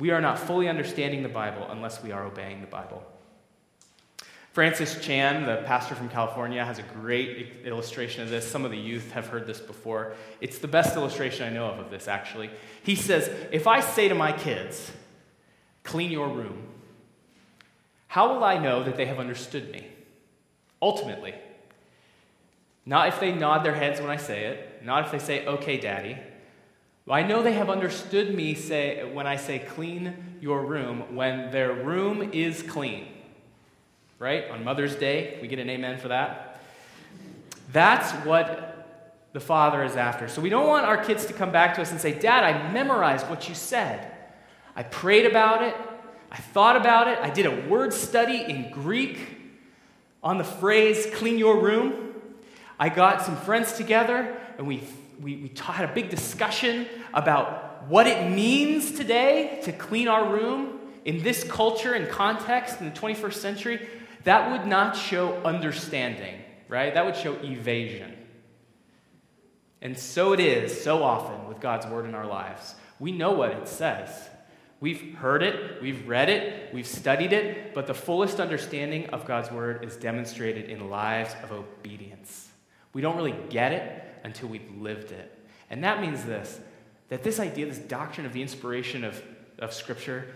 We 0.01 0.11
are 0.11 0.21
not 0.21 0.41
fully 0.41 0.69
understanding 0.69 1.23
the 1.23 1.29
Bible 1.29 1.65
unless 1.71 2.03
we 2.03 2.11
are 2.11 2.25
obeying 2.25 2.61
the 2.61 2.67
Bible. 2.67 3.05
Francis 4.53 5.01
Chan, 5.01 5.45
the 5.47 5.63
pastor 5.65 5.95
from 5.95 6.09
California, 6.09 6.65
has 6.65 6.81
a 6.81 6.83
great 6.83 7.63
illustration 7.65 8.23
of 8.23 8.31
this. 8.31 8.51
Some 8.51 8.65
of 8.65 8.73
the 8.73 8.77
youth 8.77 9.13
have 9.13 9.29
heard 9.29 9.47
this 9.47 9.61
before. 9.61 10.15
It's 10.41 10.59
the 10.59 10.67
best 10.67 10.97
illustration 10.97 11.47
I 11.47 11.51
know 11.51 11.67
of 11.67 11.79
of 11.79 11.91
this, 11.91 12.09
actually. 12.09 12.51
He 12.83 12.97
says, 12.97 13.31
If 13.53 13.69
I 13.69 13.81
say 13.81 14.09
to 14.09 14.15
my 14.15 14.33
kids, 14.33 14.91
clean 15.85 16.11
your 16.11 16.29
room, 16.29 16.67
how 18.09 18.33
will 18.33 18.45
I 18.45 18.59
know 18.59 18.83
that 18.85 18.97
they 18.97 19.07
have 19.07 19.19
understood 19.19 19.71
me? 19.71 19.87
Ultimately. 20.81 21.35
Not 22.85 23.09
if 23.09 23.21
they 23.21 23.33
nod 23.33 23.65
their 23.65 23.75
heads 23.75 24.01
when 24.01 24.11
I 24.11 24.17
say 24.17 24.45
it, 24.45 24.85
not 24.85 25.07
if 25.07 25.13
they 25.13 25.19
say, 25.19 25.47
okay, 25.47 25.77
daddy. 25.79 26.17
I 27.09 27.23
know 27.23 27.43
they 27.43 27.53
have 27.53 27.71
understood 27.71 28.35
me 28.35 28.55
say, 28.55 29.09
when 29.13 29.27
I 29.27 29.37
say 29.37 29.59
clean 29.59 30.39
your 30.41 30.65
room, 30.65 31.15
when 31.15 31.51
their 31.51 31.73
room 31.73 32.31
is 32.33 32.63
clean 32.63 33.09
right? 34.19 34.49
On 34.51 34.65
Mother's 34.65 34.97
Day, 34.97 35.39
we 35.41 35.49
get 35.49 35.59
an 35.59 35.69
amen 35.69 35.99
for 35.99 36.09
that. 36.09 36.61
That's 37.73 38.13
what 38.27 39.29
the 39.33 39.41
Father 39.41 39.85
is 39.85 39.97
after. 39.97 40.29
So 40.29 40.41
we 40.41 40.49
don't 40.49 40.67
want 40.67 40.87
our 40.87 40.97
kids 40.97 41.27
to 41.27 41.33
come 41.33 41.53
back 41.53 41.75
to 41.75 41.83
us 41.83 41.91
and 41.91 42.01
say, 42.01 42.19
Dad, 42.19 42.45
I 42.45 42.73
memorized 42.73 43.29
what 43.29 43.49
you 43.49 43.55
said. 43.55 44.13
I 44.75 44.83
prayed 44.83 45.27
about 45.27 45.63
it. 45.63 45.77
I 46.37 46.39
thought 46.39 46.77
about 46.77 47.09
it. 47.09 47.19
I 47.19 47.31
did 47.31 47.47
a 47.47 47.67
word 47.67 47.95
study 47.95 48.45
in 48.47 48.71
Greek 48.71 49.17
on 50.23 50.37
the 50.37 50.45
phrase 50.45 51.07
clean 51.15 51.39
your 51.39 51.63
room. 51.63 52.13
I 52.79 52.91
got 52.91 53.23
some 53.23 53.39
friends 53.39 53.73
together 53.73 54.37
and 54.59 54.67
we, 54.67 54.83
we, 55.19 55.37
we 55.37 55.53
had 55.59 55.89
a 55.89 55.95
big 55.95 56.11
discussion 56.11 56.89
about 57.15 57.89
what 57.89 58.07
it 58.07 58.31
means 58.31 58.93
today 58.93 59.61
to 59.63 59.73
clean 59.73 60.09
our 60.09 60.31
room 60.31 60.79
in 61.07 61.23
this 61.23 61.43
culture 61.43 61.95
and 61.95 62.07
context 62.07 62.83
in 62.83 62.91
the 62.93 62.95
21st 62.95 63.35
century 63.35 63.89
that 64.25 64.51
would 64.51 64.67
not 64.67 64.95
show 64.95 65.37
understanding, 65.43 66.35
right? 66.69 66.93
That 66.93 67.07
would 67.07 67.17
show 67.17 67.33
evasion. 67.43 68.15
And 69.81 69.99
so 69.99 70.35
it 70.35 70.41
is 70.41 70.83
so 70.83 71.03
often 71.03 71.49
with 71.49 71.61
God's 71.61 71.87
word 71.87 72.05
in 72.05 72.15
our 72.15 72.27
lives. 72.27 72.75
We 73.01 73.13
know 73.13 73.33
what 73.33 73.53
it 73.53 73.69
says. 73.69 74.29
We've 74.81 75.15
heard 75.15 75.43
it, 75.43 75.81
we've 75.81 76.07
read 76.07 76.29
it, 76.29 76.75
we've 76.75 76.87
studied 76.87 77.33
it, 77.33 77.75
but 77.75 77.87
the 77.87 77.95
fullest 77.95 78.41
understanding 78.41 79.07
of 79.11 79.25
God's 79.27 79.51
word 79.51 79.85
is 79.85 79.97
demonstrated 79.97 80.69
in 80.69 80.91
lives 80.91 81.35
of 81.43 81.53
obedience. 81.53 82.49
We 82.93 83.01
don't 83.01 83.17
really 83.17 83.35
get 83.49 83.73
it 83.73 84.05
until 84.23 84.49
we've 84.49 84.71
lived 84.79 85.13
it. 85.13 85.33
And 85.71 85.83
that 85.85 86.01
means 86.01 86.25
this 86.25 86.61
that 87.09 87.23
this 87.23 87.39
idea, 87.39 87.67
this 87.67 87.79
doctrine 87.79 88.27
of 88.27 88.33
the 88.33 88.43
inspiration 88.43 89.05
of, 89.05 89.23
of 89.61 89.73
Scripture, 89.73 90.27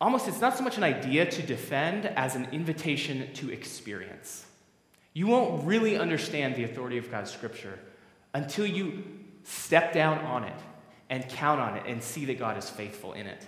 almost 0.00 0.26
it's 0.26 0.40
not 0.40 0.56
so 0.56 0.64
much 0.64 0.78
an 0.78 0.82
idea 0.82 1.30
to 1.30 1.42
defend 1.42 2.06
as 2.06 2.34
an 2.34 2.48
invitation 2.52 3.32
to 3.34 3.52
experience. 3.52 4.46
You 5.12 5.26
won't 5.26 5.64
really 5.64 5.98
understand 5.98 6.56
the 6.56 6.64
authority 6.64 6.98
of 6.98 7.10
God's 7.10 7.30
scripture 7.30 7.78
until 8.34 8.66
you 8.66 9.04
step 9.44 9.92
down 9.92 10.18
on 10.20 10.44
it 10.44 10.56
and 11.12 11.28
count 11.28 11.60
on 11.60 11.76
it 11.76 11.82
and 11.86 12.02
see 12.02 12.24
that 12.24 12.38
God 12.38 12.56
is 12.56 12.70
faithful 12.70 13.12
in 13.12 13.26
it. 13.26 13.46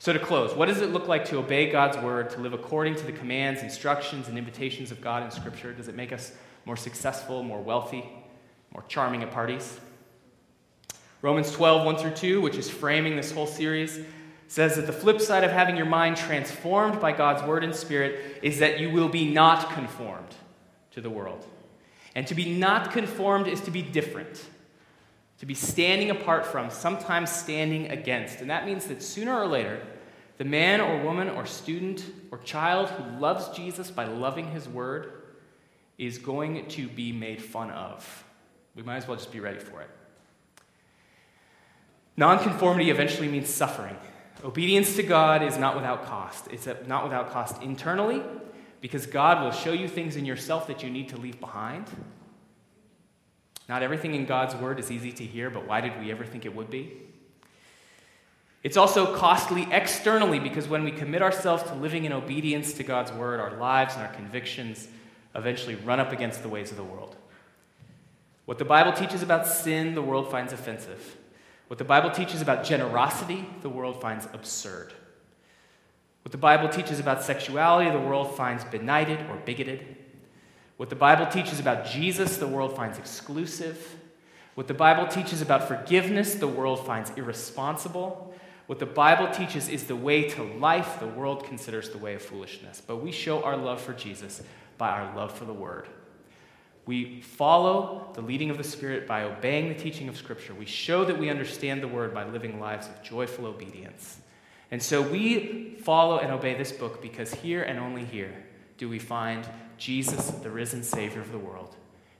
So, 0.00 0.12
to 0.12 0.18
close, 0.18 0.52
what 0.52 0.66
does 0.66 0.80
it 0.80 0.90
look 0.90 1.06
like 1.06 1.26
to 1.26 1.38
obey 1.38 1.70
God's 1.70 1.96
word, 1.98 2.30
to 2.30 2.40
live 2.40 2.52
according 2.52 2.96
to 2.96 3.06
the 3.06 3.12
commands, 3.12 3.62
instructions, 3.62 4.26
and 4.26 4.36
invitations 4.36 4.90
of 4.90 5.00
God 5.00 5.22
in 5.22 5.30
Scripture? 5.30 5.72
Does 5.72 5.86
it 5.86 5.94
make 5.94 6.12
us 6.12 6.32
more 6.64 6.76
successful, 6.76 7.44
more 7.44 7.62
wealthy, 7.62 8.04
more 8.72 8.82
charming 8.88 9.22
at 9.22 9.30
parties? 9.30 9.78
Romans 11.22 11.52
12, 11.52 11.86
1 11.86 11.96
through 11.98 12.14
2, 12.14 12.40
which 12.40 12.56
is 12.56 12.68
framing 12.68 13.14
this 13.14 13.30
whole 13.30 13.46
series, 13.46 14.00
says 14.48 14.74
that 14.74 14.88
the 14.88 14.92
flip 14.92 15.20
side 15.20 15.44
of 15.44 15.52
having 15.52 15.76
your 15.76 15.86
mind 15.86 16.16
transformed 16.16 17.00
by 17.00 17.12
God's 17.12 17.44
word 17.44 17.62
and 17.62 17.76
spirit 17.76 18.40
is 18.42 18.58
that 18.58 18.80
you 18.80 18.90
will 18.90 19.08
be 19.08 19.32
not 19.32 19.70
conformed 19.70 20.34
to 20.90 21.00
the 21.00 21.10
world. 21.10 21.46
And 22.16 22.26
to 22.26 22.34
be 22.34 22.58
not 22.58 22.90
conformed 22.90 23.46
is 23.46 23.60
to 23.60 23.70
be 23.70 23.82
different, 23.82 24.44
to 25.42 25.46
be 25.46 25.54
standing 25.54 26.08
apart 26.08 26.46
from, 26.46 26.70
sometimes 26.70 27.28
standing 27.28 27.90
against. 27.90 28.40
And 28.40 28.48
that 28.48 28.64
means 28.64 28.86
that 28.86 29.02
sooner 29.02 29.36
or 29.36 29.48
later, 29.48 29.84
the 30.38 30.44
man 30.44 30.80
or 30.80 31.02
woman 31.02 31.28
or 31.30 31.46
student 31.46 32.04
or 32.30 32.38
child 32.38 32.88
who 32.90 33.18
loves 33.18 33.48
Jesus 33.48 33.90
by 33.90 34.04
loving 34.04 34.52
his 34.52 34.68
word 34.68 35.24
is 35.98 36.18
going 36.18 36.68
to 36.68 36.86
be 36.86 37.10
made 37.10 37.42
fun 37.42 37.72
of. 37.72 38.24
We 38.76 38.84
might 38.84 38.98
as 38.98 39.08
well 39.08 39.16
just 39.16 39.32
be 39.32 39.40
ready 39.40 39.58
for 39.58 39.80
it. 39.80 39.90
Nonconformity 42.16 42.90
eventually 42.90 43.26
means 43.26 43.48
suffering. 43.48 43.96
Obedience 44.44 44.94
to 44.94 45.02
God 45.02 45.42
is 45.42 45.58
not 45.58 45.74
without 45.74 46.06
cost. 46.06 46.46
It's 46.52 46.68
not 46.86 47.02
without 47.02 47.32
cost 47.32 47.60
internally, 47.60 48.22
because 48.80 49.06
God 49.06 49.42
will 49.42 49.50
show 49.50 49.72
you 49.72 49.88
things 49.88 50.14
in 50.14 50.24
yourself 50.24 50.68
that 50.68 50.84
you 50.84 50.90
need 50.90 51.08
to 51.08 51.16
leave 51.16 51.40
behind. 51.40 51.86
Not 53.68 53.82
everything 53.82 54.14
in 54.14 54.26
God's 54.26 54.54
word 54.54 54.78
is 54.78 54.90
easy 54.90 55.12
to 55.12 55.24
hear, 55.24 55.50
but 55.50 55.66
why 55.66 55.80
did 55.80 55.98
we 56.00 56.10
ever 56.10 56.24
think 56.24 56.44
it 56.44 56.54
would 56.54 56.70
be? 56.70 56.92
It's 58.62 58.76
also 58.76 59.16
costly 59.16 59.66
externally 59.72 60.38
because 60.38 60.68
when 60.68 60.84
we 60.84 60.92
commit 60.92 61.22
ourselves 61.22 61.64
to 61.64 61.74
living 61.74 62.04
in 62.04 62.12
obedience 62.12 62.72
to 62.74 62.84
God's 62.84 63.12
word, 63.12 63.40
our 63.40 63.56
lives 63.56 63.94
and 63.94 64.04
our 64.04 64.12
convictions 64.12 64.88
eventually 65.34 65.74
run 65.74 65.98
up 65.98 66.12
against 66.12 66.42
the 66.42 66.48
ways 66.48 66.70
of 66.70 66.76
the 66.76 66.84
world. 66.84 67.16
What 68.44 68.58
the 68.58 68.64
Bible 68.64 68.92
teaches 68.92 69.22
about 69.22 69.46
sin, 69.46 69.94
the 69.94 70.02
world 70.02 70.30
finds 70.30 70.52
offensive. 70.52 71.16
What 71.68 71.78
the 71.78 71.84
Bible 71.84 72.10
teaches 72.10 72.42
about 72.42 72.64
generosity, 72.64 73.48
the 73.62 73.68
world 73.68 74.00
finds 74.00 74.26
absurd. 74.32 74.92
What 76.22 76.32
the 76.32 76.38
Bible 76.38 76.68
teaches 76.68 77.00
about 77.00 77.22
sexuality, 77.22 77.90
the 77.90 77.98
world 77.98 78.36
finds 78.36 78.62
benighted 78.64 79.18
or 79.30 79.36
bigoted. 79.44 79.96
What 80.76 80.90
the 80.90 80.96
Bible 80.96 81.26
teaches 81.26 81.60
about 81.60 81.86
Jesus, 81.86 82.36
the 82.36 82.46
world 82.46 82.74
finds 82.76 82.98
exclusive. 82.98 83.96
What 84.54 84.68
the 84.68 84.74
Bible 84.74 85.06
teaches 85.06 85.40
about 85.40 85.68
forgiveness, 85.68 86.34
the 86.34 86.48
world 86.48 86.84
finds 86.84 87.10
irresponsible. 87.10 88.34
What 88.66 88.78
the 88.78 88.86
Bible 88.86 89.28
teaches 89.32 89.68
is 89.68 89.84
the 89.84 89.96
way 89.96 90.28
to 90.30 90.42
life, 90.42 90.98
the 91.00 91.06
world 91.06 91.44
considers 91.44 91.90
the 91.90 91.98
way 91.98 92.14
of 92.14 92.22
foolishness. 92.22 92.82
But 92.84 92.96
we 92.96 93.12
show 93.12 93.42
our 93.42 93.56
love 93.56 93.80
for 93.80 93.92
Jesus 93.92 94.42
by 94.78 94.90
our 94.90 95.14
love 95.16 95.32
for 95.36 95.44
the 95.44 95.52
Word. 95.52 95.88
We 96.84 97.20
follow 97.20 98.10
the 98.14 98.22
leading 98.22 98.50
of 98.50 98.58
the 98.58 98.64
Spirit 98.64 99.06
by 99.06 99.22
obeying 99.22 99.68
the 99.68 99.74
teaching 99.74 100.08
of 100.08 100.16
Scripture. 100.16 100.54
We 100.54 100.66
show 100.66 101.04
that 101.04 101.18
we 101.18 101.30
understand 101.30 101.82
the 101.82 101.88
Word 101.88 102.12
by 102.12 102.24
living 102.24 102.58
lives 102.58 102.88
of 102.88 103.02
joyful 103.02 103.46
obedience. 103.46 104.18
And 104.70 104.82
so 104.82 105.02
we 105.02 105.76
follow 105.82 106.18
and 106.18 106.32
obey 106.32 106.54
this 106.54 106.72
book 106.72 107.00
because 107.00 107.32
here 107.34 107.62
and 107.62 107.78
only 107.78 108.04
here 108.04 108.34
do 108.78 108.88
we 108.88 108.98
find 108.98 109.46
Jesus, 109.82 110.30
the 110.30 110.50
risen 110.50 110.84
Savior 110.84 111.20
of 111.20 111.32
the 111.32 111.38
world. 111.38 111.74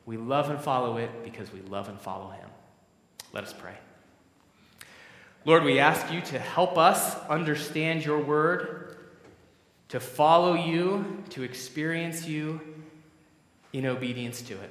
We 0.05 0.16
love 0.16 0.51
and 0.51 0.61
follow 0.61 0.96
it 0.96 1.22
because 1.22 1.53
we 1.53 1.61
love 1.61 1.88
and 1.88 2.01
follow 2.01 2.31
Him. 2.31 2.48
Let 3.33 3.44
us 3.44 3.53
pray. 3.57 3.75
Lord, 5.44 5.62
we 5.62 5.79
ask 5.79 6.12
you 6.12 6.20
to 6.22 6.40
help 6.40 6.77
us 6.77 7.14
understand 7.29 8.05
your 8.05 8.18
word, 8.18 8.96
to 9.90 10.01
follow 10.01 10.55
you, 10.55 11.22
to 11.31 11.44
experience 11.44 12.27
you 12.27 12.61
in 13.72 13.87
obedience 13.87 14.42
to 14.42 14.55
it. 14.55 14.70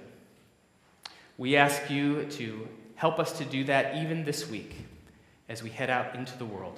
We 1.38 1.56
ask 1.56 1.90
you 1.90 2.26
to 2.26 2.68
help 2.96 3.20
us 3.20 3.38
to 3.38 3.46
do 3.46 3.64
that 3.64 4.04
even 4.04 4.26
this 4.26 4.50
week 4.50 4.76
as 5.48 5.64
we 5.64 5.70
head 5.70 5.90
out 5.90 6.14
into 6.16 6.38
the 6.38 6.46
world. 6.46 6.78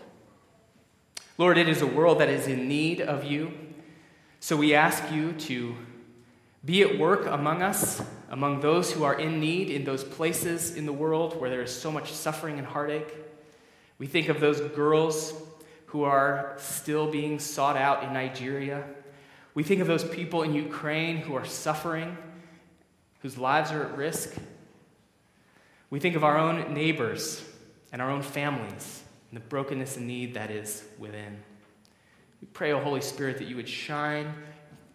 Lord, 1.39 1.58
it 1.58 1.67
is 1.67 1.82
a 1.82 1.88
world 1.88 2.19
that 2.19 2.30
is 2.30 2.45
in 2.45 2.67
need 2.67 3.02
of 3.02 3.23
you. 3.23 3.52
So 4.39 4.56
we 4.56 4.76
ask 4.76 5.12
you 5.12 5.34
to 5.34 5.76
be 6.65 6.82
at 6.82 6.97
work 6.97 7.26
among 7.26 7.62
us, 7.62 8.02
among 8.30 8.62
those 8.62 8.91
who 8.91 9.04
are 9.04 9.19
in 9.19 9.39
need, 9.39 9.69
in 9.69 9.84
those 9.84 10.04
places 10.04 10.76
in 10.76 10.86
the 10.86 10.93
world 10.93 11.39
where 11.39 11.49
there 11.49 11.62
is 11.62 11.76
so 11.76 11.91
much 11.91 12.13
suffering 12.13 12.58
and 12.58 12.65
heartache. 12.65 13.13
We 13.97 14.08
think 14.08 14.30
of 14.30 14.39
those 14.39 14.62
girls 14.62 15.34
who 15.88 16.04
are 16.04 16.56
still 16.58 17.12
being 17.12 17.38
sought 17.39 17.76
out 17.76 18.04
in 18.04 18.13
Nigeria. 18.13 18.86
We 19.54 19.63
think 19.63 19.82
of 19.82 19.88
those 19.88 20.04
people 20.04 20.43
in 20.43 20.54
Ukraine 20.54 21.17
who 21.17 21.36
are 21.36 21.45
suffering, 21.45 22.17
whose 23.21 23.38
lives 23.38 23.71
are 23.71 23.84
at 23.84 23.97
risk. 23.97 24.36
We 25.89 25.99
think 25.99 26.15
of 26.15 26.23
our 26.23 26.38
own 26.38 26.73
neighbors 26.73 27.43
and 27.91 28.02
our 28.02 28.10
own 28.10 28.23
families 28.23 29.04
and 29.30 29.39
the 29.39 29.45
brokenness 29.45 29.97
and 29.97 30.08
need 30.08 30.34
that 30.34 30.49
is 30.49 30.84
within. 30.97 31.38
We 32.41 32.47
pray, 32.47 32.71
O 32.71 32.80
Holy 32.80 33.02
Spirit, 33.02 33.38
that 33.38 33.47
you 33.47 33.58
would 33.58 33.69
shine 33.69 34.34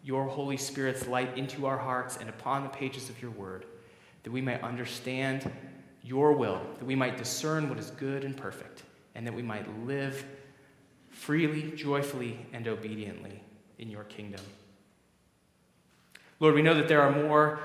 your 0.04 0.26
Holy 0.26 0.56
Spirit's 0.56 1.06
light 1.06 1.36
into 1.36 1.66
our 1.66 1.78
hearts 1.78 2.16
and 2.16 2.28
upon 2.28 2.62
the 2.62 2.68
pages 2.68 3.08
of 3.08 3.20
your 3.20 3.30
word, 3.32 3.66
that 4.22 4.30
we 4.30 4.40
might 4.40 4.62
understand 4.62 5.50
your 6.02 6.32
will, 6.32 6.60
that 6.78 6.84
we 6.86 6.94
might 6.94 7.16
discern 7.16 7.68
what 7.68 7.78
is 7.78 7.90
good 7.90 8.24
and 8.24 8.36
perfect, 8.36 8.82
and 9.14 9.26
that 9.26 9.34
we 9.34 9.42
might 9.42 9.86
live 9.86 10.24
freely, 11.10 11.72
joyfully, 11.72 12.46
and 12.52 12.68
obediently 12.68 13.42
in 13.78 13.90
your 13.90 14.04
kingdom. 14.04 14.40
Lord, 16.40 16.54
we 16.54 16.62
know 16.62 16.74
that 16.74 16.88
there 16.88 17.02
are 17.02 17.10
more 17.10 17.58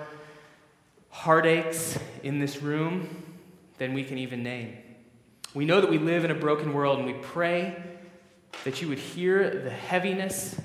heartaches 1.10 1.98
in 2.24 2.40
this 2.40 2.62
room 2.62 3.24
than 3.78 3.94
we 3.94 4.04
can 4.04 4.18
even 4.18 4.42
name. 4.42 4.78
We 5.54 5.66
know 5.66 5.80
that 5.80 5.90
we 5.90 6.00
live 6.00 6.26
in 6.26 6.32
a 6.32 6.36
broken 6.36 6.74
world, 6.74 6.98
and 6.98 7.08
we 7.08 7.14
pray 7.14 7.76
that 8.64 8.82
you 8.82 8.88
would 8.88 8.98
hear 8.98 9.50
the 9.50 9.70
heaviness 9.70 10.60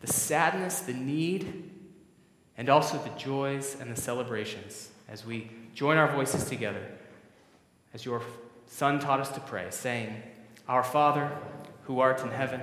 the 0.00 0.06
sadness, 0.06 0.80
the 0.80 0.92
need, 0.92 1.70
and 2.56 2.68
also 2.68 2.98
the 2.98 3.18
joys 3.18 3.76
and 3.80 3.94
the 3.94 4.00
celebrations 4.00 4.90
as 5.08 5.24
we 5.24 5.50
join 5.74 5.96
our 5.96 6.10
voices 6.12 6.44
together, 6.44 6.84
as 7.94 8.04
your 8.04 8.22
Son 8.66 9.00
taught 9.00 9.20
us 9.20 9.30
to 9.30 9.40
pray, 9.40 9.66
saying, 9.70 10.22
Our 10.68 10.84
Father, 10.84 11.30
who 11.84 12.00
art 12.00 12.22
in 12.22 12.30
heaven, 12.30 12.60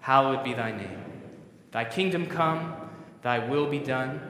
hallowed 0.00 0.44
be 0.44 0.54
thy 0.54 0.70
name. 0.70 1.02
Thy 1.72 1.84
kingdom 1.84 2.26
come, 2.26 2.74
thy 3.22 3.48
will 3.48 3.68
be 3.68 3.78
done, 3.78 4.20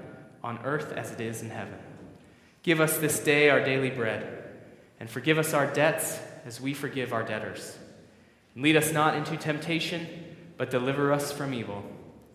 on 0.43 0.59
earth 0.65 0.93
as 0.93 1.13
it 1.13 1.21
is 1.21 1.43
in 1.43 1.51
heaven. 1.51 1.79
Give 2.63 2.81
us 2.81 2.99
this 2.99 3.21
day 3.21 3.51
our 3.51 3.63
daily 3.63 3.91
bread, 3.91 4.45
and 4.99 5.09
forgive 5.09 5.39
us 5.39 5.53
our 5.53 5.67
debts 5.67 6.19
as 6.47 6.61
we 6.61 6.73
forgive 6.73 7.13
our 7.13 7.23
debtors. 7.23 7.79
Lead 8.57 8.77
us 8.77 8.93
not 8.93 9.15
into 9.15 9.37
temptation, 9.37 10.07
but 10.57 10.71
deliver 10.71 11.13
us 11.13 11.33
from 11.33 11.55
evil. 11.55 11.85